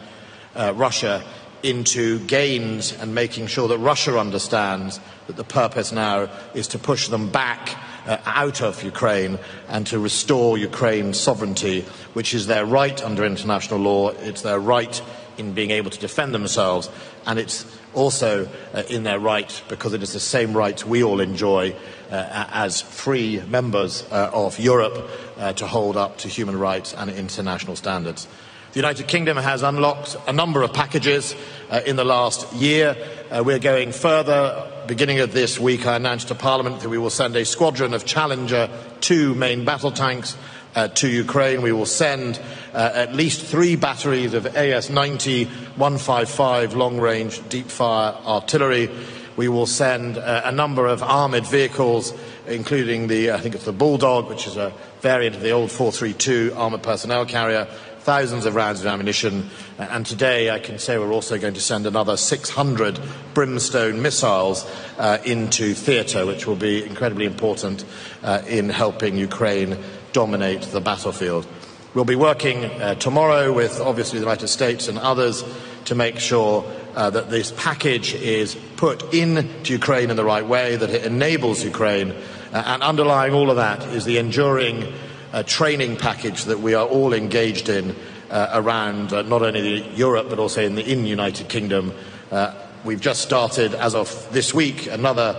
uh, 0.55 0.75
Russia 0.77 1.25
into 1.63 2.19
gains 2.27 2.93
and 2.93 3.15
making 3.15 3.47
sure 3.47 3.69
that 3.69 3.79
Russia 3.79 4.19
understands 4.19 5.01
that 5.27 5.37
the 5.37 5.45
purpose 5.45 5.93
now 5.93 6.29
is 6.55 6.69
to 6.69 6.79
push 6.79 7.09
them 7.09 7.31
back 7.31 7.77
uh, 8.07 8.19
out 8.25 8.63
of 8.63 8.83
Ukraine 8.83 9.39
and 9.69 9.87
to 9.87 9.99
restore 9.99 10.59
Ukraine's 10.59 11.19
sovereignty, 11.19 11.83
which 12.15 12.35
is 12.35 12.47
their 12.47 12.67
right 12.67 13.03
under 13.03 13.25
international 13.25 13.81
law. 13.81 14.11
It's 14.11 14.43
their 14.43 14.59
right 14.59 15.01
in 15.39 15.53
being 15.53 15.71
able 15.71 15.91
to 15.91 15.99
defend 15.99 16.35
themselves, 16.35 16.91
and 17.27 17.39
it's 17.39 17.65
also 17.95 18.49
uh, 18.75 18.83
in 18.89 19.03
their 19.03 19.19
right 19.19 19.63
because 19.69 19.93
it 19.93 20.03
is 20.03 20.13
the 20.13 20.21
same 20.21 20.57
right 20.57 20.85
we 20.85 21.03
all 21.03 21.21
enjoy 21.21 21.75
uh, 22.11 22.47
as 22.53 22.81
free 22.81 23.41
members 23.49 24.05
uh, 24.11 24.31
of 24.33 24.59
Europe 24.59 25.09
uh, 25.39 25.53
to 25.55 25.67
hold 25.67 25.97
up 25.97 26.19
to 26.19 26.29
human 26.29 26.59
rights 26.59 26.95
and 26.95 27.11
international 27.11 27.77
standards. 27.77 28.27
The 28.73 28.79
United 28.79 29.07
Kingdom 29.07 29.37
has 29.37 29.63
unlocked 29.63 30.17
a 30.27 30.33
number 30.33 30.63
of 30.63 30.73
packages 30.73 31.37
uh, 31.71 31.83
in 31.85 31.97
the 31.97 32.07
last 32.07 32.51
year. 32.55 32.97
Uh, 33.31 33.43
we're 33.45 33.59
going 33.59 33.93
further. 33.93 34.67
Beginning 34.87 35.21
of 35.21 35.35
this 35.35 35.61
week, 35.61 35.87
I 35.87 35.97
announced 35.97 36.29
to 36.29 36.35
Parliament 36.35 36.81
that 36.81 36.89
we 36.89 36.97
will 36.97 37.11
send 37.11 37.37
a 37.37 37.45
squadron 37.45 37.93
of 37.93 38.07
Challenger 38.07 38.71
2 39.03 39.35
main 39.35 39.67
battle 39.67 39.91
tanks 39.91 40.39
uh, 40.75 40.89
to 40.89 41.07
Ukraine. 41.07 41.61
We 41.61 41.73
will 41.73 41.85
send 41.85 42.41
uh, 42.73 42.93
at 42.95 43.15
least 43.15 43.45
three 43.45 43.77
batteries 43.77 44.33
of 44.33 44.47
AS 44.57 44.89
90 44.89 45.45
155 45.77 46.73
long 46.73 46.99
range 46.99 47.47
deep 47.51 47.67
fire 47.67 48.15
artillery. 48.25 48.89
We 49.37 49.49
will 49.49 49.67
send 49.67 50.17
uh, 50.17 50.43
a 50.47 50.53
number 50.53 50.87
of 50.87 51.03
armoured 51.03 51.47
vehicles, 51.47 52.15
including 52.47 53.09
the, 53.09 53.33
I 53.33 53.39
think 53.39 53.55
it's 53.55 53.67
the 53.67 53.73
Bulldog, 53.73 54.31
which 54.31 54.47
is 54.47 54.57
a 54.57 54.73
variant 55.01 55.37
of 55.37 55.43
the 55.43 55.51
old 55.51 55.71
432 55.71 56.55
armoured 56.57 56.83
personnel 56.83 57.27
carrier, 57.27 57.67
thousands 58.03 58.47
of 58.47 58.57
rounds 58.57 58.81
of 58.81 58.87
ammunition. 58.87 59.49
Uh, 59.79 59.87
and 59.91 60.05
today 60.05 60.51
I 60.51 60.59
can 60.59 60.79
say 60.79 60.99
we're 60.99 61.13
also 61.13 61.39
going 61.39 61.55
to 61.55 61.61
send 61.61 61.87
another 61.87 62.17
600 62.17 62.99
Brimstone 63.33 64.03
missiles 64.03 64.69
uh, 64.99 65.19
into 65.25 65.75
theatre, 65.75 66.27
which 66.27 66.47
will 66.47 66.57
be 66.57 66.85
incredibly 66.85 67.27
important 67.27 67.85
uh, 68.25 68.43
in 68.49 68.69
helping 68.69 69.17
Ukraine 69.17 69.79
dominate 70.13 70.63
the 70.63 70.81
battlefield. 70.81 71.47
We'll 71.95 72.05
be 72.05 72.17
working 72.17 72.65
uh, 72.65 72.97
tomorrow 72.97 73.53
with 73.53 73.81
obviously 73.81 74.19
the 74.19 74.25
United 74.25 74.49
States 74.49 74.89
and 74.89 74.99
others 74.99 75.45
to 75.85 75.95
make 75.95 76.19
sure 76.19 76.65
uh, 76.97 77.11
that 77.11 77.31
this 77.31 77.53
package 77.57 78.15
is 78.15 78.57
put 78.77 79.15
into 79.15 79.73
Ukraine 79.73 80.11
in 80.11 80.17
the 80.17 80.25
right 80.25 80.47
way, 80.47 80.77
that 80.77 80.91
it 80.91 81.05
enables 81.05 81.63
Ukraine. 81.63 82.13
Uh, 82.53 82.63
and 82.67 82.83
underlying 82.83 83.33
all 83.33 83.51
of 83.51 83.57
that 83.57 83.83
is 83.95 84.05
the 84.05 84.19
enduring 84.19 84.93
uh, 85.33 85.43
training 85.43 85.97
package 85.97 86.45
that 86.45 86.61
we 86.61 86.75
are 86.75 86.87
all 86.87 87.13
engaged 87.13 87.69
in 87.69 87.97
uh, 88.31 88.51
around 88.55 89.13
uh, 89.13 89.23
not 89.23 89.43
only 89.43 89.89
Europe 89.95 90.29
but 90.29 90.39
also 90.39 90.63
in 90.63 90.75
the 90.75 90.91
in 90.91 91.07
United 91.07 91.49
Kingdom. 91.49 91.93
Uh, 92.31 92.55
we've 92.85 93.01
just 93.01 93.23
started, 93.23 93.75
as 93.75 93.95
of 93.95 94.29
this 94.33 94.55
week, 94.55 94.87
another 94.87 95.37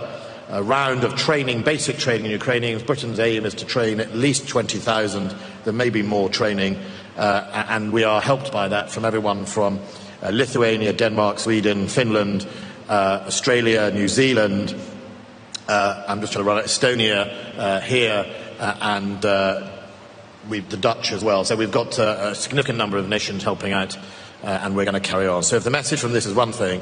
uh, 0.52 0.62
round 0.62 1.04
of 1.04 1.16
training, 1.16 1.62
basic 1.62 1.96
training 1.96 2.26
in 2.26 2.30
Ukrainians. 2.30 2.82
Britain's 2.82 3.18
aim 3.18 3.44
is 3.46 3.54
to 3.54 3.64
train 3.64 4.00
at 4.00 4.14
least 4.14 4.48
20,000. 4.48 5.34
There 5.64 5.72
may 5.72 5.90
be 5.90 6.02
more 6.02 6.28
training, 6.28 6.78
uh, 7.16 7.66
and 7.68 7.92
we 7.92 8.04
are 8.04 8.20
helped 8.20 8.52
by 8.52 8.68
that 8.68 8.90
from 8.90 9.04
everyone 9.04 9.46
from 9.46 9.80
Lithuania, 10.22 10.92
Denmark, 10.92 11.38
Sweden, 11.38 11.86
Finland, 11.88 12.46
Australia, 12.88 13.90
New 13.90 14.08
Zealand. 14.08 14.74
I'm 15.68 16.20
just 16.20 16.32
trying 16.32 16.44
to 16.44 16.48
run 16.48 16.58
it, 16.58 16.66
Estonia 16.66 17.82
here, 17.82 18.24
uh, 18.58 18.76
and 18.80 19.24
uh, 19.24 19.68
we've 20.49 20.67
the 20.69 20.77
Dutch 20.77 21.11
as 21.11 21.23
well. 21.23 21.43
So 21.43 21.55
we've 21.55 21.71
got 21.71 21.99
uh, 21.99 22.31
a 22.31 22.35
significant 22.35 22.77
number 22.77 22.97
of 22.97 23.07
nations 23.07 23.43
helping 23.43 23.73
out, 23.73 23.97
uh, 23.97 24.63
and 24.63 24.75
we're 24.75 24.85
going 24.85 25.01
to 25.01 25.09
carry 25.11 25.27
on. 25.27 25.43
So 25.43 25.55
if 25.57 25.63
the 25.63 25.69
message 25.69 25.99
from 25.99 26.13
this 26.13 26.25
is 26.25 26.33
one 26.33 26.51
thing, 26.51 26.81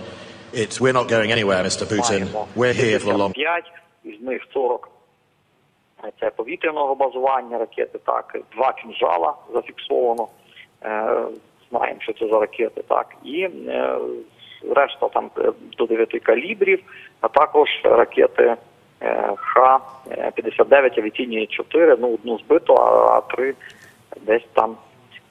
it's 0.54 0.80
we're 0.80 0.94
not 0.94 1.08
going 1.08 1.32
anywhere, 1.32 1.64
Mr. 1.64 1.86
Putin. 1.86 2.48
We're 2.56 2.74
here 2.74 3.00
for 3.00 3.12
the 3.14 3.18
long. 3.18 3.34
5, 3.34 3.64
із 4.04 4.22
них 4.22 4.42
40 4.54 4.90
це 6.20 6.30
повітряного 6.30 6.96
базування 6.96 7.58
ракети, 7.58 8.00
так, 8.06 8.38
два 8.56 8.74
кінжала 8.74 9.36
зафіксовано. 9.54 10.28
Е, 10.84 11.26
знаємо, 11.70 12.00
що 12.02 12.14
це 12.14 12.28
за 12.28 12.40
ракети, 12.40 12.84
так, 12.88 13.16
і 13.24 13.42
е, 13.42 13.98
решта 14.76 15.08
там 15.08 15.32
е, 15.38 15.52
до 15.78 15.86
9 15.86 16.20
калібрів, 16.24 16.84
а 17.22 17.28
також 17.28 17.70
ракети 17.84 18.44
е, 18.44 18.58
Х-59 19.37 20.99
авіаційні 20.99 21.47
4, 21.47 21.97
ну 22.01 22.15
одну 22.15 22.39
збито, 22.39 22.75
а, 22.75 23.21
три 23.21 23.55
десь 24.27 24.47
там 24.53 24.77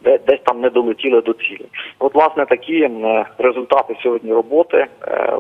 десь 0.04 0.42
там 0.46 0.62
не 0.62 0.70
долетіли 0.70 1.22
до 1.22 1.34
цілі. 1.34 1.66
От, 2.00 2.16
власне, 2.16 2.46
такі 2.46 2.82
е, 2.82 3.26
результати 3.38 3.96
сьогодні 4.04 4.34
роботи. 4.34 4.86
Е, 5.08 5.38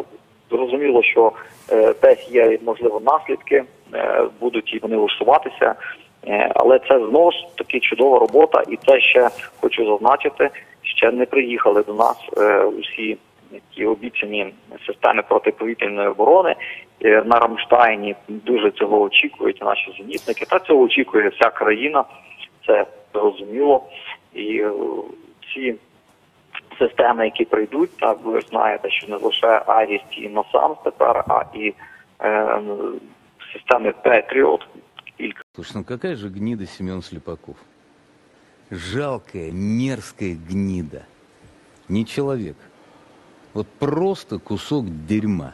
Зрозуміло, 0.51 1.03
що 1.03 1.31
десь 2.01 2.31
є 2.31 2.59
можливо 2.65 3.01
наслідки, 3.05 3.63
е, 3.93 4.23
будуть 4.39 4.73
і 4.73 4.79
вони 4.79 4.97
усуватися, 4.97 5.75
але 6.55 6.79
це 6.79 7.07
знову 7.09 7.31
ж 7.31 7.37
таки 7.57 7.79
чудова 7.79 8.19
робота, 8.19 8.63
і 8.69 8.77
це 8.87 8.99
ще 8.99 9.29
хочу 9.61 9.85
зазначити, 9.85 10.49
ще 10.83 11.11
не 11.11 11.25
приїхали 11.25 11.83
до 11.83 11.93
нас 11.93 12.17
усі 12.79 13.17
ті 13.75 13.85
обіцяні 13.85 14.53
системи 14.87 15.21
протиповітряної 15.21 16.07
оборони. 16.07 16.55
Е, 17.01 17.23
На 17.25 17.39
Рамштайні 17.39 18.15
дуже 18.27 18.71
цього 18.71 19.01
очікують 19.01 19.61
наші 19.61 19.95
зенітники. 19.97 20.45
Та 20.45 20.59
цього 20.59 20.81
очікує 20.81 21.29
вся 21.29 21.49
країна. 21.49 22.03
Це 22.67 22.85
зрозуміло. 23.13 23.83
І 24.33 24.57
е, 24.57 24.71
ці 25.53 25.75
системи, 26.79 27.25
які 27.25 27.45
прийдуть, 27.45 27.97
так 27.97 28.17
ви 28.23 28.41
знаєте, 28.41 28.89
що 28.89 29.07
не 29.07 29.15
лише 29.15 29.63
Аріс 29.65 30.01
і 30.11 30.29
Насам 30.29 30.75
тепер, 30.83 31.23
а 31.27 31.43
і 31.53 31.73
е, 32.21 32.59
системи 33.53 33.93
Петріот. 34.03 34.67
Слушай, 35.55 35.73
ну 35.75 35.83
какая 35.83 36.15
же 36.15 36.29
гнида 36.29 36.65
Семен 36.65 37.01
Слепаков? 37.01 37.55
Жалкая, 38.71 39.51
мерзкая 39.51 40.35
гнида. 40.49 41.05
Не 41.89 42.05
человек. 42.05 42.55
Вот 43.53 43.67
просто 43.67 44.39
кусок 44.39 44.85
дерьма. 45.07 45.53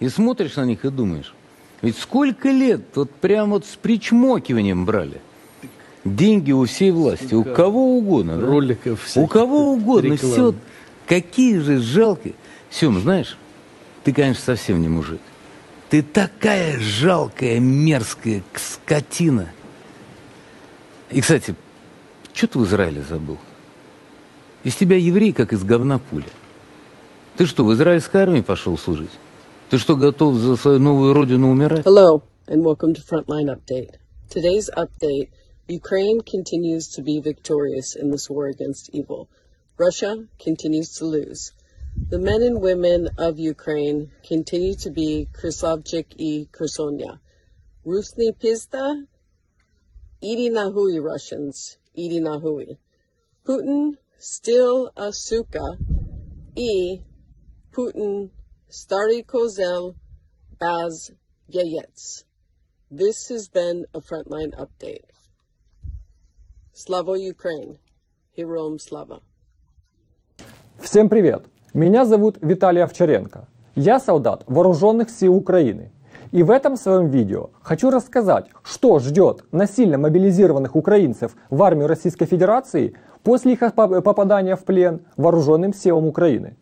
И 0.00 0.08
смотришь 0.08 0.56
на 0.56 0.64
них 0.64 0.84
и 0.84 0.90
думаешь, 0.90 1.34
ведь 1.82 1.98
сколько 1.98 2.50
лет 2.50 2.82
вот 2.94 3.10
прям 3.10 3.50
вот 3.50 3.66
с 3.66 3.76
причмокиванием 3.76 4.84
брали. 4.84 5.20
Деньги 6.04 6.52
у 6.52 6.64
всей 6.66 6.92
власти, 6.92 7.34
у 7.34 7.42
кого 7.44 7.98
угодно. 7.98 8.38
да? 8.38 8.46
Роликов 8.46 9.04
У 9.16 9.26
кого 9.26 9.72
угодно. 9.72 10.12
реклам. 10.12 10.32
Все, 10.32 10.54
какие 11.06 11.58
же 11.58 11.78
жалкие. 11.78 12.34
Сем, 12.70 13.00
знаешь, 13.00 13.36
ты, 14.04 14.12
конечно, 14.12 14.42
совсем 14.44 14.80
не 14.80 14.88
мужик. 14.88 15.20
Ты 15.90 16.02
такая 16.02 16.78
жалкая, 16.78 17.58
мерзкая 17.58 18.42
скотина. 18.54 19.48
И, 21.10 21.20
кстати, 21.20 21.54
что 22.34 22.46
ты 22.46 22.58
в 22.58 22.64
Израиле 22.66 23.02
забыл? 23.08 23.38
Из 24.64 24.74
тебя 24.74 24.96
еврей, 24.96 25.32
как 25.32 25.52
из 25.52 25.62
говна 25.64 25.98
пуля. 25.98 26.24
Ты 27.36 27.44
что, 27.44 27.66
в 27.66 27.74
израильской 27.74 28.22
армии 28.22 28.40
пошел 28.40 28.78
служить? 28.78 29.10
Ты 29.68 29.76
что, 29.76 29.94
готов 29.94 30.36
за 30.36 30.56
свою 30.56 30.78
новую 30.78 31.12
родину 31.12 31.50
умирать? 31.50 31.84
Hello, 31.84 32.22
and 32.46 32.64
welcome 32.64 32.94
to 32.94 33.02
Frontline 33.02 33.50
Update. 33.50 33.98
Today's 34.30 34.70
update 34.70 35.28
Ukraine 35.68 36.22
continues 36.22 36.88
to 36.96 37.02
be 37.02 37.20
victorious 37.20 37.94
in 37.94 38.10
this 38.10 38.30
war 38.30 38.46
against 38.46 38.88
evil. 38.94 39.28
Russia 39.76 40.24
continues 40.42 40.94
to 40.94 41.04
lose. 41.04 41.52
The 42.08 42.18
men 42.18 42.40
and 42.40 42.62
women 42.62 43.10
of 43.18 43.38
Ukraine 43.38 44.12
continue 44.26 44.74
to 44.76 44.90
be 44.90 45.28
Krasavchik 45.34 46.16
и 46.16 46.48
Khersonya. 46.50 47.20
Rusny 47.84 48.32
Pizda, 48.32 49.04
Idi 50.24 50.48
Nahui 50.50 51.04
Russians, 51.04 51.76
Idi 51.98 52.18
Nahui. 52.18 52.78
Putin 53.46 53.98
still 54.16 54.90
a 54.96 55.12
suka, 55.12 55.76
i 56.56 57.02
Putin 57.76 58.30
Stary 58.70 59.22
Kozel 59.22 59.94
Baz 60.58 61.10
Yayets. 61.52 62.24
This 62.90 63.28
has 63.28 63.48
been 63.52 63.84
a 63.92 64.00
Frontline 64.00 64.52
Update. 64.56 65.04
Slavo 66.74 67.14
Ukraine. 67.20 67.76
Heroam 68.34 68.78
Slava. 68.78 69.20
Всем 70.80 71.10
привет! 71.10 71.44
Меня 71.74 72.06
зовут 72.06 72.38
Виталий 72.40 72.82
Овчаренко. 72.82 73.46
Я 73.74 74.00
солдат 74.00 74.44
Вооруженных 74.46 75.10
сил 75.10 75.34
Украины. 75.34 75.92
И 76.32 76.42
в 76.42 76.50
этом 76.50 76.76
своем 76.76 77.10
видео 77.10 77.50
хочу 77.60 77.90
рассказать, 77.90 78.46
что 78.62 78.98
ждет 79.00 79.44
насильно 79.52 79.98
мобилизированных 79.98 80.74
украинцев 80.76 81.36
в 81.50 81.62
армию 81.62 81.88
Российской 81.88 82.24
Федерации 82.24 82.96
после 83.22 83.52
их 83.52 83.60
поп- 83.74 84.02
попадания 84.02 84.56
в 84.56 84.64
плен 84.64 85.04
Вооруженным 85.18 85.74
силам 85.74 86.06
Украины. 86.06 86.56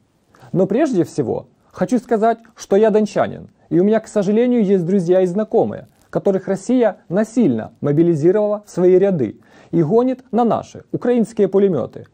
Но 0.54 0.68
прежде 0.68 1.02
всего 1.02 1.48
хочу 1.72 1.98
сказать, 1.98 2.38
что 2.54 2.76
я 2.76 2.90
дончанин, 2.90 3.50
и 3.70 3.80
у 3.80 3.82
меня, 3.82 3.98
к 3.98 4.06
сожалению, 4.06 4.64
есть 4.64 4.86
друзья 4.86 5.20
и 5.22 5.26
знакомые, 5.26 5.88
которых 6.10 6.46
Россия 6.46 6.98
насильно 7.08 7.72
мобилизировала 7.80 8.62
в 8.64 8.70
свои 8.70 8.96
ряды 8.96 9.40
и 9.72 9.82
гонит 9.82 10.22
на 10.30 10.44
наши 10.44 10.84
украинские 10.92 11.48
пулеметы. 11.48 12.06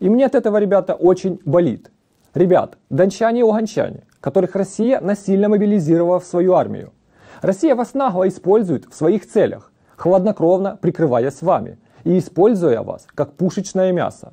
И 0.00 0.08
мне 0.08 0.24
от 0.24 0.34
этого, 0.34 0.56
ребята, 0.56 0.94
очень 0.94 1.38
болит. 1.44 1.90
Ребят, 2.32 2.78
дончане 2.88 3.40
и 3.40 3.42
угончане, 3.42 4.04
которых 4.22 4.56
Россия 4.56 4.98
насильно 5.02 5.50
мобилизировала 5.50 6.18
в 6.18 6.24
свою 6.24 6.54
армию. 6.54 6.94
Россия 7.42 7.74
вас 7.74 7.92
нагло 7.92 8.26
использует 8.26 8.86
в 8.86 8.94
своих 8.94 9.28
целях, 9.28 9.70
хладнокровно 9.96 10.78
прикрываясь 10.80 11.42
вами 11.42 11.76
и 12.04 12.18
используя 12.18 12.80
вас 12.80 13.06
как 13.14 13.34
пушечное 13.34 13.92
мясо. 13.92 14.32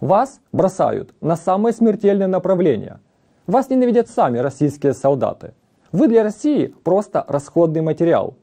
Вас 0.00 0.40
бросают 0.52 1.14
на 1.20 1.36
самое 1.36 1.74
смертельное 1.74 2.26
направление. 2.26 3.00
Вас 3.46 3.70
ненавидят 3.70 4.08
сами 4.08 4.38
российские 4.38 4.92
солдаты. 4.92 5.54
Вы 5.92 6.08
для 6.08 6.22
России 6.22 6.74
просто 6.84 7.24
расходный 7.26 7.80
материал. 7.80 8.34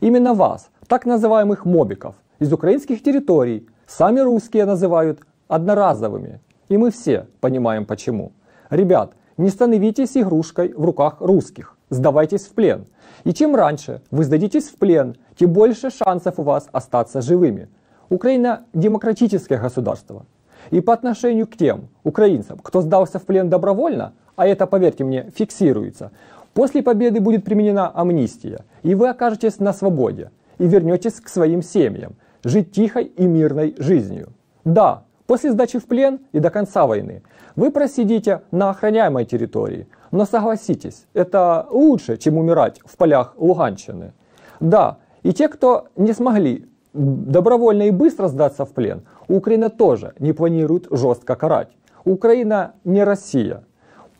Именно 0.00 0.34
вас, 0.34 0.70
так 0.86 1.04
называемых 1.04 1.64
мобиков, 1.66 2.14
из 2.38 2.52
украинских 2.52 3.02
территорий, 3.02 3.68
сами 3.86 4.20
русские 4.20 4.64
называют 4.64 5.20
одноразовыми. 5.48 6.40
И 6.68 6.78
мы 6.78 6.90
все 6.90 7.26
понимаем 7.40 7.84
почему. 7.84 8.32
Ребят, 8.70 9.12
не 9.36 9.50
становитесь 9.50 10.16
игрушкой 10.16 10.72
в 10.72 10.84
руках 10.84 11.16
русских. 11.20 11.76
Сдавайтесь 11.90 12.46
в 12.46 12.54
плен. 12.54 12.86
И 13.24 13.34
чем 13.34 13.54
раньше 13.54 14.00
вы 14.10 14.24
сдадитесь 14.24 14.70
в 14.70 14.76
плен, 14.76 15.16
тем 15.36 15.52
больше 15.52 15.90
шансов 15.90 16.38
у 16.38 16.42
вас 16.42 16.68
остаться 16.72 17.20
живыми. 17.20 17.68
Украина 18.08 18.64
демократическое 18.72 19.58
государство. 19.58 20.24
И 20.72 20.80
по 20.80 20.94
отношению 20.94 21.46
к 21.46 21.54
тем 21.54 21.90
украинцам, 22.02 22.58
кто 22.58 22.80
сдался 22.80 23.18
в 23.18 23.24
плен 23.24 23.50
добровольно, 23.50 24.14
а 24.36 24.46
это, 24.46 24.66
поверьте 24.66 25.04
мне, 25.04 25.30
фиксируется, 25.36 26.12
после 26.54 26.82
победы 26.82 27.20
будет 27.20 27.44
применена 27.44 27.92
амнистия, 27.94 28.64
и 28.82 28.94
вы 28.94 29.10
окажетесь 29.10 29.58
на 29.58 29.74
свободе, 29.74 30.30
и 30.56 30.66
вернетесь 30.66 31.20
к 31.20 31.28
своим 31.28 31.62
семьям, 31.62 32.14
жить 32.42 32.72
тихой 32.72 33.04
и 33.04 33.26
мирной 33.26 33.74
жизнью. 33.76 34.30
Да, 34.64 35.04
после 35.26 35.52
сдачи 35.52 35.78
в 35.78 35.84
плен 35.84 36.20
и 36.32 36.40
до 36.40 36.48
конца 36.48 36.86
войны 36.86 37.22
вы 37.54 37.70
просидите 37.70 38.40
на 38.50 38.70
охраняемой 38.70 39.26
территории, 39.26 39.88
но 40.10 40.24
согласитесь, 40.24 41.04
это 41.12 41.66
лучше, 41.70 42.16
чем 42.16 42.38
умирать 42.38 42.80
в 42.86 42.96
полях 42.96 43.34
Луганщины. 43.36 44.14
Да, 44.58 44.96
и 45.22 45.34
те, 45.34 45.48
кто 45.48 45.88
не 45.96 46.14
смогли 46.14 46.66
добровольно 46.94 47.82
и 47.82 47.90
быстро 47.90 48.28
сдаться 48.28 48.64
в 48.64 48.72
плен, 48.72 49.02
Украина 49.32 49.70
тоже 49.70 50.12
не 50.18 50.34
планирует 50.34 50.88
жестко 50.90 51.36
карать. 51.36 51.68
Украина 52.04 52.74
не 52.84 53.02
Россия. 53.02 53.64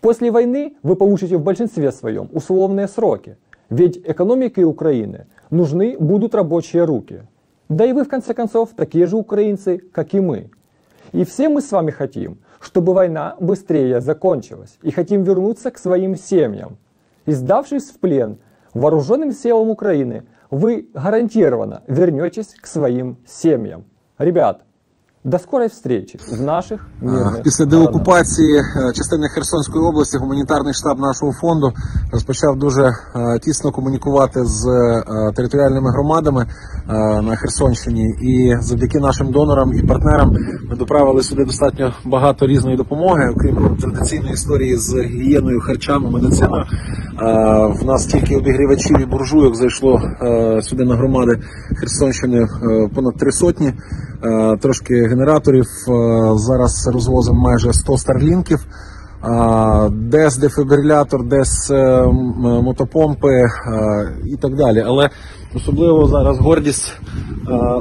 После 0.01 0.31
войны 0.31 0.77
вы 0.83 0.97
получите 0.97 1.37
в 1.37 1.43
большинстве 1.43 1.93
своем 1.93 2.31
условные 2.33 2.89
сроки. 2.89 3.37
Ведь 3.69 3.99
экономике 3.99 4.65
Украины 4.65 5.27
нужны 5.51 5.99
будут 5.99 6.35
рабочие 6.35 6.85
руки. 6.85 7.23
Да 7.69 7.85
и 7.85 7.93
вы, 7.93 8.05
в 8.05 8.09
конце 8.09 8.33
концов, 8.33 8.71
такие 8.75 9.07
же 9.07 9.17
украинцы, 9.17 9.79
как 9.79 10.15
и 10.15 10.21
мы. 10.21 10.51
И 11.13 11.25
все 11.25 11.51
мы 11.51 11.61
с 11.61 11.71
вами 11.71 11.91
хотим, 11.91 12.39
чтобы 12.59 12.95
война 12.95 13.37
быстрее 13.39 14.01
закончилась. 14.01 14.79
И 14.83 14.91
хотим 14.91 15.25
вернуться 15.25 15.71
к 15.71 15.79
своим 15.79 16.17
семьям. 16.17 16.79
И 17.27 17.33
сдавшись 17.33 17.91
в 17.91 17.99
плен 17.99 18.39
вооруженным 18.73 19.33
силам 19.33 19.69
Украины, 19.69 20.23
вы 20.51 20.89
гарантированно 20.95 21.83
вернетесь 21.87 22.55
к 22.55 22.67
своим 22.67 23.19
семьям. 23.27 23.85
Ребят, 24.19 24.63
до 25.25 25.39
скорой 25.39 25.69
встречи 25.69 26.19
в 26.31 26.41
наших 26.41 26.81
мирних 27.01 27.43
Після 27.43 27.65
деокупації 27.65 28.59
е, 28.59 28.93
частини 28.95 29.29
Херсонської 29.29 29.85
області 29.85 30.19
гуманітарний 30.19 30.75
штаб 30.75 30.99
нашого 30.99 31.33
фонду 31.33 31.73
розпочав 32.13 32.59
дуже 32.59 32.83
е, 32.83 33.39
тісно 33.39 33.73
комунікувати 33.73 34.45
з 34.45 34.67
е, 34.67 35.33
територіальними 35.37 35.91
громадами 35.91 36.47
на 37.23 37.37
Херсонщині. 37.37 38.15
І 38.23 38.57
завдяки 38.61 38.99
нашим 38.99 39.31
донорам 39.31 39.73
і 39.73 39.83
партнерам 39.83 40.37
ми 40.71 40.77
доправили 40.77 41.23
сюди 41.23 41.45
достатньо 41.45 41.93
багато 42.05 42.47
різної 42.47 42.77
допомоги, 42.77 43.35
окрім 43.37 43.77
традиційної 43.77 44.33
історії 44.33 44.77
з 44.77 45.03
гігієною, 45.03 45.61
харчами, 45.61 46.11
медициною. 46.11 46.65
В 47.81 47.85
нас 47.85 48.07
тільки 48.07 48.37
обігрівачів 48.37 49.01
і 49.01 49.07
буржуйок 49.07 49.57
зайшло 49.57 50.01
сюди 50.63 50.85
на 50.85 50.97
громади 50.97 51.41
Херсонщини 51.81 52.47
понад 52.95 53.17
три 53.17 53.33
сотні. 53.33 53.73
Е, 54.25 54.57
Трошки 54.57 54.95
генераторів. 54.95 55.67
Е, 55.89 55.93
Зараз 56.37 56.91
розвозимо 56.93 57.41
майже 57.41 57.73
100 57.73 57.99
старлінків. 57.99 58.67
Е, 59.25 59.91
Десь 59.91 60.37
дефібрилятор, 60.37 61.25
десь 61.25 61.71
мотопомпи 62.37 63.47
і 64.27 64.37
так 64.37 64.55
далі. 64.55 64.85
Але 64.87 65.11
особливо 65.55 66.07
зараз 66.07 66.39
гордість 66.39 66.97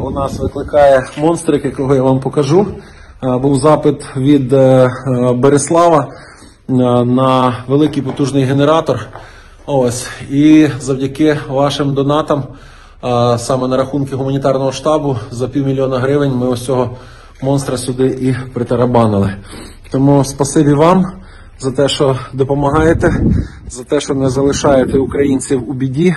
у 0.03 0.11
нас 0.11 0.39
викликає 0.39 1.03
монстрик, 1.17 1.65
якого 1.65 1.95
я 1.95 2.03
вам 2.03 2.19
покажу. 2.19 2.67
Був 3.41 3.55
запит 3.55 4.05
від 4.17 4.49
Береслава 5.35 6.07
на 7.05 7.55
великий 7.67 8.03
потужний 8.03 8.43
генератор. 8.43 8.99
Ось. 9.65 10.07
І 10.29 10.67
завдяки 10.79 11.37
вашим 11.49 11.93
донатам, 11.93 12.43
а, 13.01 13.37
саме 13.37 13.67
на 13.67 13.77
рахунки 13.77 14.15
гуманітарного 14.15 14.71
штабу, 14.71 15.17
за 15.31 15.47
півмільйона 15.47 15.99
гривень 15.99 16.35
ми 16.35 16.47
ось 16.47 16.65
цього 16.65 16.89
монстра 17.41 17.77
сюди 17.77 18.07
і 18.07 18.49
притарабанили. 18.53 19.33
Тому 19.91 20.23
спасибі 20.23 20.73
вам 20.73 21.05
за 21.59 21.71
те, 21.71 21.89
що 21.89 22.15
допомагаєте, 22.33 23.13
за 23.69 23.83
те, 23.83 23.99
що 23.99 24.13
не 24.13 24.29
залишаєте 24.29 24.97
українців 24.97 25.69
у 25.69 25.73
біді. 25.73 26.15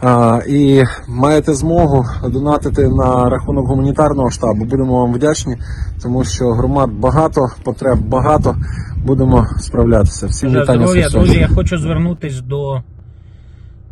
А, 0.00 0.40
і 0.48 0.84
маєте 1.08 1.54
змогу 1.54 2.04
донатити 2.28 2.88
на 2.88 3.28
рахунок 3.28 3.66
гуманітарного 3.66 4.30
штабу. 4.30 4.64
Будемо 4.64 5.00
вам 5.00 5.12
вдячні, 5.12 5.56
тому 6.02 6.24
що 6.24 6.44
громад 6.44 6.90
багато, 6.90 7.48
потреб 7.64 7.98
багато. 7.98 8.56
Будемо 9.04 9.46
справлятися. 9.60 10.26
Всім 10.26 10.50
вітання 10.50 11.08
друзі. 11.10 11.38
Я 11.38 11.48
хочу 11.48 11.78
звернутись 11.78 12.40
до 12.40 12.82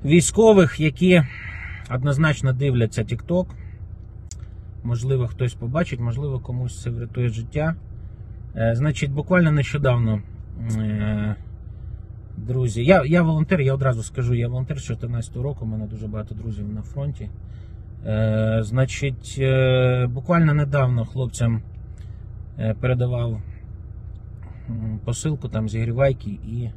військових, 0.05 0.81
які 0.81 1.23
однозначно 1.91 2.53
дивляться 2.53 3.03
TikTok. 3.03 3.47
Можливо, 4.85 5.27
хтось 5.27 5.55
побачить, 5.55 6.01
можливо, 6.01 6.39
комусь 6.39 6.83
це 6.83 6.91
врятує 6.91 7.29
життя. 7.29 7.75
Е, 8.57 8.75
Значить, 8.75 9.11
буквально 9.13 9.53
нещодавно, 9.53 10.23
е, 10.79 11.37
друзі, 12.37 12.85
я, 12.85 13.05
я 13.05 13.23
волонтер, 13.23 13.61
я 13.61 13.75
одразу 13.75 14.03
скажу, 14.03 14.35
я 14.35 14.49
волонтер 14.49 14.79
з 14.79 14.87
2014 14.87 15.37
року, 15.37 15.65
у 15.65 15.69
мене 15.69 15.87
дуже 15.87 16.07
багато 16.07 16.35
друзів 16.35 16.73
на 16.73 16.83
фронті. 16.83 17.29
Е, 18.07 18.59
Значить, 18.63 19.41
буквально 20.09 20.55
недавно 20.55 21.05
хлопцям 21.05 21.63
передавав 22.81 23.41
посилку 25.05 25.49
там 25.49 25.69
зігрівайки, 25.69 26.31
і 26.31 26.71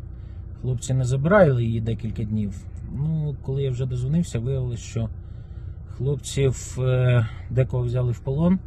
хлопці 0.62 0.94
не 0.94 1.04
забирали 1.04 1.64
її 1.64 1.82
декілька 1.82 2.24
днів. 2.24 2.54
Ну, 2.92 3.36
коли 3.42 3.64
я 3.64 3.72
вже 3.72 3.86
дозвонився, 3.86 4.40
виявилось, 4.40 4.80
що 4.80 5.10
хлопців 5.98 6.78
е, 6.80 7.28
декого 7.50 7.84
взяли 7.84 8.12
в 8.12 8.20
полон, 8.20 8.60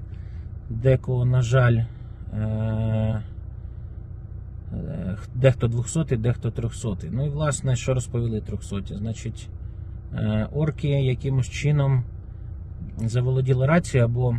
декого, 0.70 1.24
на 1.24 1.42
жаль, 1.42 1.76
е, 1.76 3.22
е, 4.72 5.16
дехто 5.34 5.68
200, 5.68 6.16
дехто 6.16 6.50
300. 6.50 6.88
Ну 7.10 7.26
і 7.26 7.28
власне, 7.28 7.76
що 7.76 7.94
розповіли 7.94 8.40
300? 8.40 8.96
Значить, 8.96 9.48
орки 10.52 10.88
якимось 10.88 11.50
чином 11.50 12.04
заволоділи 12.98 13.66
рацією 13.66 14.04
або 14.04 14.36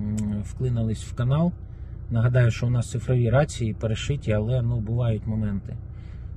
м, 0.00 0.42
вклинились 0.42 1.04
в 1.04 1.14
канал. 1.14 1.52
Нагадаю, 2.10 2.50
що 2.50 2.66
у 2.66 2.70
нас 2.70 2.90
цифрові 2.90 3.30
рації 3.30 3.74
перешиті, 3.74 4.32
але 4.32 4.62
ну, 4.62 4.80
бувають 4.80 5.26
моменти. 5.26 5.76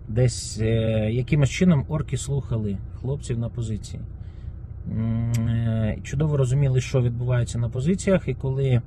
Десь 0.08 0.60
е, 0.62 1.10
якимось 1.12 1.50
чином 1.50 1.86
орки 1.88 2.18
слухали 2.18 2.78
хлопців 3.02 3.40
на 3.40 3.50
позиції. 3.50 4.02
Е, 4.92 5.98
Чудово 6.04 6.38
розуміли, 6.38 6.82
що 6.82 7.02
відбувається 7.02 7.60
на 7.60 7.70
позиціях, 7.70 8.28
і 8.28 8.34
коли 8.34 8.82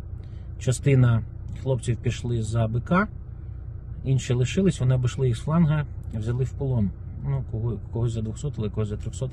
частина 0.59 1.23
хлопців 1.63 1.97
пішли 1.97 2.43
за 2.43 2.69
БК, 2.69 3.09
інші 4.05 4.33
лишились, 4.33 4.81
вони 4.81 4.95
обійшли 4.95 5.27
їх 5.27 5.37
з 5.37 5.41
фланга, 5.41 5.87
взяли 6.15 6.45
в 6.45 6.51
полон. 6.51 6.91
Ну, 7.25 7.45
кого, 7.51 7.79
когось 7.93 8.13
за 8.13 8.23
200, 8.23 8.51
когось 8.51 8.89
за 8.89 8.97
300. 8.97 9.29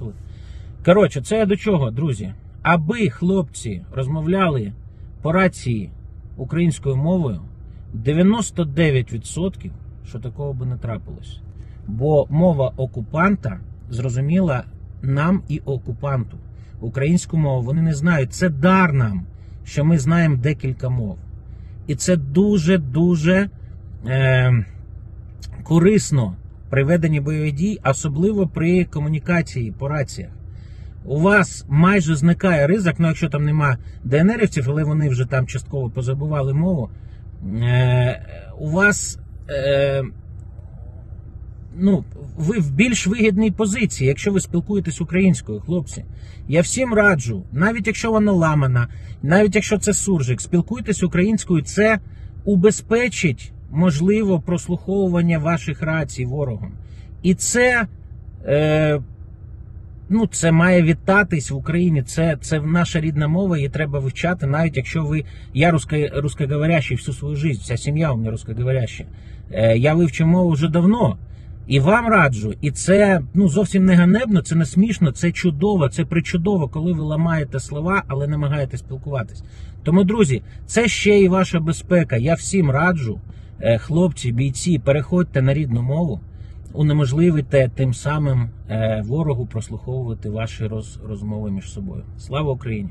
Коротше, 0.86 1.22
це 1.22 1.46
до 1.46 1.56
чого, 1.56 1.92
друзі? 1.92 2.34
Аби 2.62 3.10
хлопці 3.10 3.86
розмовляли 3.92 4.74
по 5.22 5.32
рації 5.32 5.92
українською 6.38 6.96
мовою, 6.96 7.42
99% 7.96 9.72
що 10.08 10.20
такого 10.20 10.54
би 10.54 10.66
не 10.66 10.78
трапилось. 10.78 11.40
Бо 11.88 12.28
мова 12.30 12.72
окупанта 12.78 13.60
зрозуміла 13.90 14.64
нам 15.02 15.42
і 15.48 15.60
окупанту. 15.60 16.38
Українську 16.82 17.38
мову 17.38 17.62
вони 17.62 17.82
не 17.82 17.94
знають. 17.94 18.34
Це 18.34 18.50
дар 18.50 18.94
нам, 18.94 19.26
що 19.64 19.86
ми 19.86 20.00
знаємо 20.00 20.36
декілька 20.36 20.90
мов. 20.90 21.18
І 21.88 21.96
це 21.96 22.18
дуже-дуже 22.18 23.50
е, 24.08 24.66
корисно 25.64 26.36
при 26.70 26.84
веденні 26.84 27.20
бойових 27.20 27.54
дій, 27.54 27.80
особливо 27.86 28.48
при 28.48 28.86
комунікації 28.86 29.72
по 29.72 29.88
раціях. 29.88 30.32
У 31.06 31.20
вас 31.20 31.66
майже 31.70 32.16
зникає 32.16 32.68
ризик, 32.68 32.96
ну 33.00 33.08
якщо 33.08 33.30
там 33.30 33.46
нема 33.46 33.78
ДНРівців, 34.04 34.66
але 34.68 34.84
вони 34.84 35.10
вже 35.10 35.26
там 35.26 35.48
частково 35.48 35.90
позабували 35.90 36.54
мову. 36.54 36.90
Е, 37.62 38.22
у 38.58 38.70
вас 38.70 39.20
е, 39.50 40.04
ну, 41.80 42.04
ви 42.38 42.60
в 42.60 42.72
більш 42.72 43.08
вигідній 43.08 43.52
позиції, 43.52 44.08
якщо 44.08 44.32
ви 44.32 44.40
спілкуєтесь 44.40 45.02
українською, 45.02 45.60
хлопці. 45.60 46.06
Я 46.48 46.62
всім 46.62 46.94
раджу, 46.94 47.44
навіть 47.52 47.88
якщо 47.88 48.12
вона 48.12 48.32
ламана, 48.32 48.88
навіть 49.24 49.56
якщо 49.56 49.78
це 49.78 49.94
суржик, 49.94 50.42
спілкуйтесь 50.42 51.04
українською, 51.04 51.62
це 51.62 52.00
убезпечить 52.46 53.52
можливо 53.72 54.40
прослуховування 54.40 55.40
ваших 55.40 55.82
рацій 55.82 56.26
ворогом. 56.26 56.72
І 57.22 57.34
це. 57.34 57.88
Е, 58.46 59.02
Ну, 60.10 60.28
це 60.28 60.52
має 60.52 60.84
вітатись 60.84 61.52
в 61.52 61.56
Україні. 61.56 62.04
Це, 62.04 62.38
це 62.42 62.62
наша 62.62 63.00
рідна 63.00 63.28
мова, 63.28 63.58
її 63.58 63.70
треба 63.70 64.00
вивчати, 64.00 64.48
навіть 64.48 64.78
якщо 64.78 65.04
ви. 65.04 65.24
Я 65.54 65.72
русско, 65.72 65.96
русскоговорящий 66.14 66.98
всю 66.98 67.16
свою 67.16 67.36
життя, 67.36 67.60
вся 67.62 67.78
сім'я 67.78 68.12
у 68.12 68.18
мене 68.18 68.32
русскоговоряща. 68.32 69.04
Е, 69.52 69.78
я 69.78 69.94
вивчив 69.94 70.28
мову 70.28 70.50
вже 70.50 70.68
давно. 70.68 71.18
І 71.68 71.80
вам 71.80 72.08
раджу. 72.08 72.54
І 72.62 72.72
це 72.72 73.22
ну 73.34 73.50
зовсім 73.50 73.86
не 73.86 73.96
ганебно, 73.96 74.42
це 74.42 74.56
не 74.56 74.66
смішно, 74.66 75.12
це 75.12 75.32
чудово, 75.32 75.90
це 75.90 76.06
причудово, 76.06 76.68
коли 76.68 76.94
ви 76.94 77.04
ламаєте 77.04 77.60
слова, 77.60 78.04
але 78.08 78.28
намагаєтесь 78.28 78.80
спілкуватись. 78.80 79.44
Тому, 79.84 80.04
друзі, 80.04 80.42
це 80.66 80.88
ще 80.88 81.20
і 81.20 81.28
ваша 81.28 81.60
безпека. 81.60 82.18
Я 82.18 82.34
всім 82.34 82.72
раджу, 82.72 83.20
е, 83.60 83.78
хлопці, 83.78 84.32
бійці, 84.32 84.80
переходьте 84.80 85.42
на 85.42 85.54
рідну 85.54 85.82
мову 85.82 86.20
унеможливите 86.76 87.70
тим 87.76 87.94
самим 87.94 88.50
е, 88.70 89.04
ворогу 89.06 89.46
прослуховувати 89.46 90.30
ваші 90.30 90.68
роз, 90.68 91.00
розмови 91.08 91.52
між 91.52 91.74
собою. 91.74 92.04
Слава 92.18 92.52
Україні! 92.52 92.90